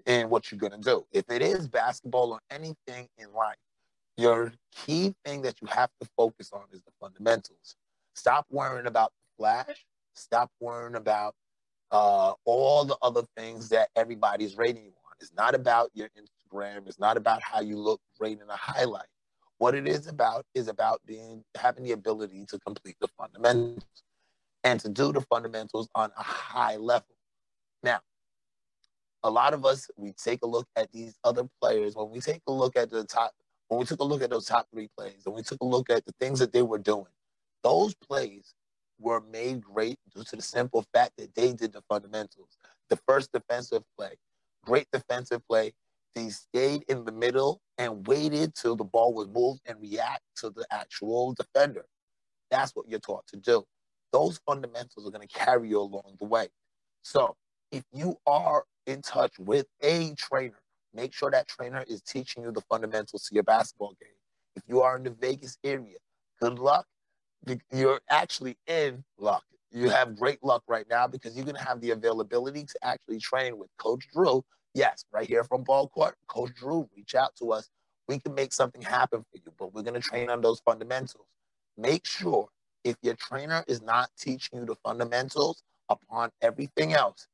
and 0.06 0.30
what 0.30 0.52
you're 0.52 0.60
gonna 0.60 0.78
do. 0.78 1.04
If 1.10 1.24
it 1.28 1.42
is 1.42 1.66
basketball 1.66 2.30
or 2.30 2.40
anything 2.50 3.08
in 3.18 3.32
life, 3.32 3.56
your 4.16 4.52
key 4.70 5.12
thing 5.24 5.42
that 5.42 5.60
you 5.60 5.66
have 5.66 5.90
to 6.00 6.08
focus 6.16 6.50
on 6.52 6.62
is 6.70 6.82
the 6.82 6.92
fundamentals. 7.00 7.74
Stop 8.14 8.46
worrying 8.50 8.86
about 8.86 9.10
the 9.10 9.42
flash. 9.42 9.84
Stop 10.18 10.50
worrying 10.60 10.96
about 10.96 11.34
uh, 11.90 12.32
all 12.44 12.84
the 12.84 12.96
other 13.02 13.22
things 13.36 13.68
that 13.70 13.88
everybody's 13.96 14.56
rating 14.56 14.84
you 14.84 14.90
on. 14.90 15.12
It's 15.20 15.32
not 15.34 15.54
about 15.54 15.90
your 15.94 16.08
Instagram. 16.08 16.86
It's 16.86 16.98
not 16.98 17.16
about 17.16 17.42
how 17.42 17.60
you 17.60 17.78
look 17.78 18.00
great 18.18 18.40
in 18.40 18.48
a 18.48 18.56
highlight. 18.56 19.06
What 19.58 19.74
it 19.74 19.88
is 19.88 20.06
about 20.06 20.44
is 20.54 20.68
about 20.68 21.00
being 21.06 21.42
having 21.56 21.84
the 21.84 21.92
ability 21.92 22.46
to 22.48 22.58
complete 22.60 22.96
the 23.00 23.08
fundamentals 23.18 23.82
and 24.64 24.78
to 24.80 24.88
do 24.88 25.12
the 25.12 25.20
fundamentals 25.22 25.88
on 25.94 26.10
a 26.16 26.22
high 26.22 26.76
level. 26.76 27.16
Now, 27.82 28.00
a 29.22 29.30
lot 29.30 29.54
of 29.54 29.64
us 29.64 29.90
we 29.96 30.12
take 30.12 30.40
a 30.42 30.46
look 30.46 30.66
at 30.76 30.92
these 30.92 31.18
other 31.24 31.48
players 31.60 31.96
when 31.96 32.10
we 32.10 32.20
take 32.20 32.42
a 32.46 32.52
look 32.52 32.76
at 32.76 32.90
the 32.90 33.04
top 33.04 33.32
when 33.68 33.80
we 33.80 33.86
took 33.86 34.00
a 34.00 34.04
look 34.04 34.22
at 34.22 34.30
those 34.30 34.46
top 34.46 34.66
three 34.72 34.88
plays 34.96 35.22
and 35.26 35.34
we 35.34 35.42
took 35.42 35.60
a 35.60 35.64
look 35.64 35.90
at 35.90 36.04
the 36.04 36.12
things 36.20 36.38
that 36.38 36.52
they 36.52 36.62
were 36.62 36.78
doing 36.78 37.12
those 37.62 37.94
plays 37.94 38.54
were 39.00 39.20
made 39.32 39.62
great 39.62 39.98
due 40.14 40.24
to 40.24 40.36
the 40.36 40.42
simple 40.42 40.84
fact 40.94 41.12
that 41.18 41.34
they 41.34 41.52
did 41.52 41.72
the 41.72 41.82
fundamentals 41.88 42.56
the 42.88 42.98
first 43.06 43.32
defensive 43.32 43.82
play 43.96 44.12
great 44.64 44.86
defensive 44.92 45.40
play 45.48 45.72
they 46.14 46.28
stayed 46.28 46.82
in 46.88 47.04
the 47.04 47.12
middle 47.12 47.60
and 47.78 48.06
waited 48.06 48.54
till 48.54 48.74
the 48.74 48.84
ball 48.84 49.14
was 49.14 49.28
moved 49.28 49.60
and 49.66 49.80
react 49.80 50.22
to 50.36 50.50
the 50.50 50.66
actual 50.70 51.34
defender 51.34 51.86
that's 52.50 52.72
what 52.74 52.88
you're 52.88 52.98
taught 52.98 53.26
to 53.26 53.36
do 53.36 53.64
those 54.12 54.40
fundamentals 54.46 55.06
are 55.06 55.10
going 55.10 55.26
to 55.26 55.38
carry 55.38 55.68
you 55.68 55.80
along 55.80 56.16
the 56.18 56.26
way 56.26 56.48
so 57.02 57.36
if 57.70 57.84
you 57.92 58.16
are 58.26 58.64
in 58.88 59.02
touch 59.02 59.38
with 59.38 59.66
a 59.82 60.14
trainer. 60.16 60.58
Make 60.94 61.12
sure 61.12 61.30
that 61.30 61.46
trainer 61.46 61.84
is 61.86 62.00
teaching 62.00 62.42
you 62.42 62.50
the 62.50 62.62
fundamentals 62.62 63.24
to 63.24 63.34
your 63.34 63.44
basketball 63.44 63.94
game. 64.00 64.16
If 64.56 64.62
you 64.66 64.80
are 64.80 64.96
in 64.96 65.04
the 65.04 65.10
Vegas 65.10 65.58
area, 65.62 65.98
good 66.40 66.58
luck. 66.58 66.86
You're 67.72 68.00
actually 68.10 68.56
in 68.66 69.04
luck. 69.18 69.44
You 69.70 69.90
have 69.90 70.16
great 70.16 70.42
luck 70.42 70.62
right 70.66 70.86
now 70.88 71.06
because 71.06 71.36
you're 71.36 71.44
going 71.44 71.56
to 71.56 71.64
have 71.64 71.80
the 71.80 71.90
availability 71.90 72.64
to 72.64 72.78
actually 72.82 73.18
train 73.18 73.58
with 73.58 73.68
Coach 73.78 74.06
Drew. 74.12 74.44
Yes, 74.74 75.04
right 75.12 75.26
here 75.26 75.44
from 75.44 75.62
Ball 75.62 75.88
Court, 75.88 76.14
Coach 76.26 76.54
Drew, 76.54 76.88
reach 76.96 77.14
out 77.14 77.34
to 77.36 77.52
us. 77.52 77.68
We 78.06 78.18
can 78.18 78.34
make 78.34 78.52
something 78.52 78.80
happen 78.80 79.20
for 79.20 79.36
you, 79.36 79.52
but 79.58 79.74
we're 79.74 79.82
going 79.82 80.00
to 80.00 80.00
train 80.00 80.30
on 80.30 80.40
those 80.40 80.60
fundamentals. 80.60 81.26
Make 81.76 82.06
sure 82.06 82.48
if 82.84 82.96
your 83.02 83.14
trainer 83.14 83.64
is 83.66 83.82
not 83.82 84.10
teaching 84.18 84.60
you 84.60 84.64
the 84.64 84.76
fundamentals 84.76 85.62
upon 85.88 86.30
everything 86.40 86.94
else, 86.94 87.26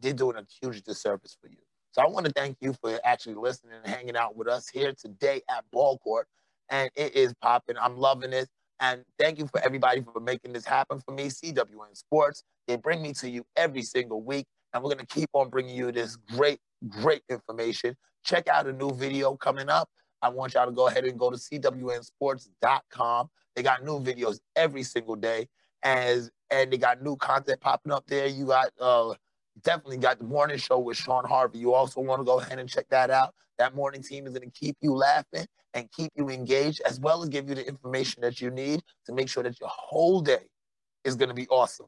they're 0.00 0.12
doing 0.12 0.36
a 0.36 0.46
huge 0.60 0.82
disservice 0.82 1.36
for 1.40 1.48
you. 1.48 1.56
So 1.92 2.02
I 2.02 2.06
want 2.08 2.26
to 2.26 2.32
thank 2.32 2.56
you 2.60 2.74
for 2.74 3.00
actually 3.04 3.34
listening 3.34 3.74
and 3.82 3.92
hanging 3.92 4.16
out 4.16 4.36
with 4.36 4.48
us 4.48 4.68
here 4.68 4.92
today 4.92 5.42
at 5.48 5.64
Ball 5.70 5.98
Court. 5.98 6.26
And 6.68 6.90
it 6.94 7.16
is 7.16 7.34
popping. 7.42 7.76
I'm 7.80 7.98
loving 7.98 8.32
it. 8.32 8.48
And 8.80 9.04
thank 9.18 9.38
you 9.38 9.46
for 9.46 9.60
everybody 9.62 10.02
for 10.12 10.20
making 10.20 10.54
this 10.54 10.64
happen 10.64 11.00
for 11.00 11.12
me. 11.12 11.26
CWN 11.26 11.94
Sports, 11.94 12.42
they 12.66 12.76
bring 12.76 13.02
me 13.02 13.12
to 13.14 13.28
you 13.28 13.44
every 13.56 13.82
single 13.82 14.22
week. 14.22 14.46
And 14.72 14.82
we're 14.82 14.94
going 14.94 15.04
to 15.04 15.14
keep 15.14 15.28
on 15.32 15.50
bringing 15.50 15.76
you 15.76 15.92
this 15.92 16.16
great, 16.16 16.60
great 16.88 17.22
information. 17.28 17.94
Check 18.24 18.48
out 18.48 18.66
a 18.66 18.72
new 18.72 18.90
video 18.92 19.36
coming 19.36 19.68
up. 19.68 19.88
I 20.22 20.28
want 20.28 20.54
y'all 20.54 20.66
to 20.66 20.72
go 20.72 20.88
ahead 20.88 21.04
and 21.04 21.18
go 21.18 21.30
to 21.30 21.36
cwnsports.com. 21.36 23.28
They 23.56 23.62
got 23.62 23.84
new 23.84 24.00
videos 24.00 24.38
every 24.56 24.82
single 24.82 25.16
day. 25.16 25.48
As 25.82 26.30
and 26.50 26.70
they 26.72 26.78
got 26.78 27.02
new 27.02 27.16
content 27.16 27.60
popping 27.60 27.92
up 27.92 28.04
there. 28.06 28.26
You 28.26 28.46
got 28.46 28.70
uh 28.78 29.14
definitely 29.62 29.98
got 29.98 30.18
the 30.18 30.24
morning 30.24 30.58
show 30.58 30.78
with 30.78 30.96
Sean 30.96 31.24
Harvey. 31.24 31.58
You 31.58 31.74
also 31.74 32.00
want 32.00 32.20
to 32.20 32.24
go 32.24 32.40
ahead 32.40 32.58
and 32.58 32.68
check 32.68 32.86
that 32.90 33.10
out. 33.10 33.34
That 33.58 33.74
morning 33.74 34.02
team 34.02 34.26
is 34.26 34.32
going 34.32 34.50
to 34.50 34.58
keep 34.58 34.76
you 34.80 34.94
laughing 34.94 35.46
and 35.74 35.90
keep 35.92 36.12
you 36.16 36.30
engaged, 36.30 36.80
as 36.86 36.98
well 36.98 37.22
as 37.22 37.28
give 37.28 37.48
you 37.48 37.54
the 37.54 37.66
information 37.66 38.22
that 38.22 38.40
you 38.40 38.50
need 38.50 38.80
to 39.06 39.12
make 39.12 39.28
sure 39.28 39.42
that 39.42 39.60
your 39.60 39.68
whole 39.70 40.20
day 40.20 40.48
is 41.04 41.14
going 41.14 41.28
to 41.28 41.34
be 41.34 41.46
awesome. 41.48 41.86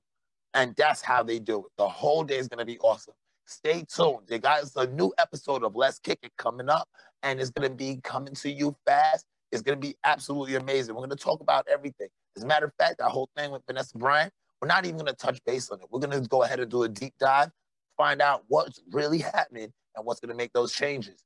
And 0.55 0.75
that's 0.77 1.01
how 1.01 1.23
they 1.23 1.39
do 1.39 1.59
it. 1.61 1.73
The 1.79 1.89
whole 1.89 2.25
day 2.25 2.37
is 2.37 2.49
going 2.49 2.59
to 2.59 2.67
be 2.67 2.79
awesome. 2.81 3.15
Stay 3.47 3.85
tuned. 3.89 4.27
They 4.29 4.39
got 4.39 4.63
a 4.77 4.87
new 4.87 5.13
episode 5.19 5.65
of 5.65 5.75
Let's 5.75 5.99
Kick 5.99 6.19
It 6.23 6.33
coming 6.37 6.69
up, 6.69 6.89
and 7.23 7.41
it's 7.41 7.51
going 7.51 7.69
to 7.69 7.75
be 7.75 8.01
coming 8.05 8.35
to 8.35 8.51
you 8.51 8.77
fast. 8.87 9.25
It's 9.51 9.63
going 9.63 9.81
to 9.81 9.87
be 9.87 9.97
absolutely 10.05 10.55
amazing. 10.55 10.95
We're 10.95 11.01
going 11.01 11.11
to 11.11 11.17
talk 11.17 11.41
about 11.41 11.67
everything. 11.71 12.09
As 12.37 12.45
a 12.45 12.47
matter 12.47 12.67
of 12.67 12.73
fact, 12.79 12.99
that 12.99 13.09
whole 13.09 13.29
thing 13.37 13.51
with 13.51 13.63
Vanessa 13.67 13.97
Bryant, 13.99 14.33
we're 14.63 14.69
not 14.69 14.85
even 14.87 14.97
going 14.97 15.07
to 15.07 15.15
touch 15.15 15.45
base 15.45 15.71
on 15.71 15.81
it. 15.81 15.87
We're 15.91 15.99
going 15.99 16.23
to 16.23 16.27
go 16.29 16.45
ahead 16.45 16.61
and 16.61 16.71
do 16.71 16.85
a 16.85 16.89
deep 16.89 17.15
dive 17.19 17.51
find 17.97 18.23
out 18.23 18.45
what's 18.49 18.81
really 18.91 19.19
happening 19.19 19.73
and 19.97 20.07
what's 20.07 20.21
going 20.21 20.31
to 20.31 20.37
make 20.37 20.53
those 20.53 20.73
changes. 20.73 21.23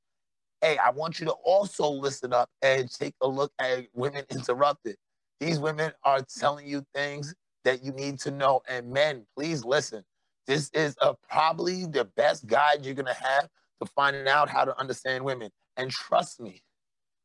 Hey, 0.61 0.77
I 0.77 0.89
want 0.89 1.19
you 1.19 1.25
to 1.27 1.31
also 1.45 1.89
listen 1.89 2.33
up 2.33 2.49
and 2.61 2.91
take 2.91 3.13
a 3.21 3.27
look 3.27 3.51
at 3.59 3.85
Women 3.93 4.25
Interrupted. 4.29 4.95
These 5.39 5.59
women 5.59 5.91
are 6.03 6.21
telling 6.39 6.67
you 6.67 6.83
things 6.93 7.35
that 7.63 7.83
you 7.83 7.91
need 7.91 8.19
to 8.21 8.31
know. 8.31 8.61
And 8.67 8.91
men, 8.91 9.25
please 9.35 9.63
listen. 9.63 10.03
This 10.47 10.69
is 10.73 10.95
a, 11.01 11.13
probably 11.29 11.85
the 11.85 12.05
best 12.17 12.47
guide 12.47 12.83
you're 12.83 12.95
going 12.95 13.05
to 13.05 13.13
have 13.13 13.47
to 13.81 13.87
finding 13.95 14.27
out 14.27 14.49
how 14.49 14.65
to 14.65 14.77
understand 14.79 15.23
women. 15.23 15.51
And 15.77 15.91
trust 15.91 16.39
me, 16.41 16.61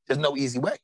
there's 0.06 0.18
no 0.18 0.36
easy 0.36 0.58
way. 0.58 0.76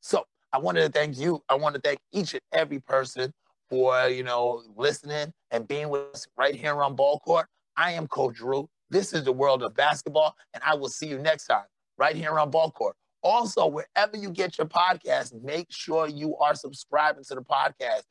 So 0.00 0.24
I 0.52 0.58
wanted 0.58 0.82
to 0.82 0.88
thank 0.88 1.16
you. 1.16 1.42
I 1.48 1.54
want 1.54 1.76
to 1.76 1.80
thank 1.80 2.00
each 2.12 2.32
and 2.32 2.42
every 2.52 2.80
person 2.80 3.32
for, 3.68 4.08
you 4.08 4.22
know, 4.22 4.62
listening 4.76 5.32
and 5.50 5.66
being 5.66 5.88
with 5.88 6.02
us 6.14 6.26
right 6.36 6.54
here 6.54 6.82
on 6.82 6.94
Ball 6.94 7.18
Court. 7.20 7.46
I 7.76 7.92
am 7.92 8.06
Coach 8.06 8.36
Drew. 8.36 8.68
This 8.90 9.12
is 9.12 9.24
the 9.24 9.32
world 9.32 9.62
of 9.62 9.74
basketball, 9.74 10.36
and 10.52 10.62
I 10.64 10.74
will 10.74 10.88
see 10.88 11.06
you 11.06 11.18
next 11.18 11.46
time 11.46 11.64
right 11.98 12.14
here 12.14 12.38
on 12.38 12.50
Ball 12.50 12.70
Court. 12.70 12.94
Also, 13.22 13.66
wherever 13.66 14.16
you 14.16 14.30
get 14.30 14.58
your 14.58 14.66
podcast, 14.66 15.32
make 15.42 15.66
sure 15.70 16.06
you 16.06 16.36
are 16.36 16.54
subscribing 16.54 17.24
to 17.24 17.34
the 17.34 17.42
podcast. 17.42 18.02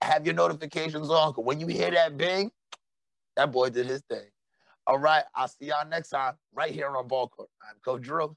Have 0.00 0.24
your 0.24 0.34
notifications 0.34 1.10
on, 1.10 1.32
because 1.32 1.44
when 1.44 1.60
you 1.60 1.66
hear 1.66 1.90
that 1.90 2.16
bing, 2.16 2.50
that 3.36 3.50
boy 3.50 3.70
did 3.70 3.86
his 3.86 4.02
thing. 4.08 4.26
All 4.86 4.98
right, 4.98 5.24
I'll 5.34 5.48
see 5.48 5.66
y'all 5.66 5.88
next 5.88 6.10
time 6.10 6.34
right 6.54 6.70
here 6.70 6.88
on 6.88 7.08
Ball 7.08 7.28
Court. 7.28 7.48
I'm 7.68 7.76
Coach 7.84 8.02
Drew. 8.02 8.36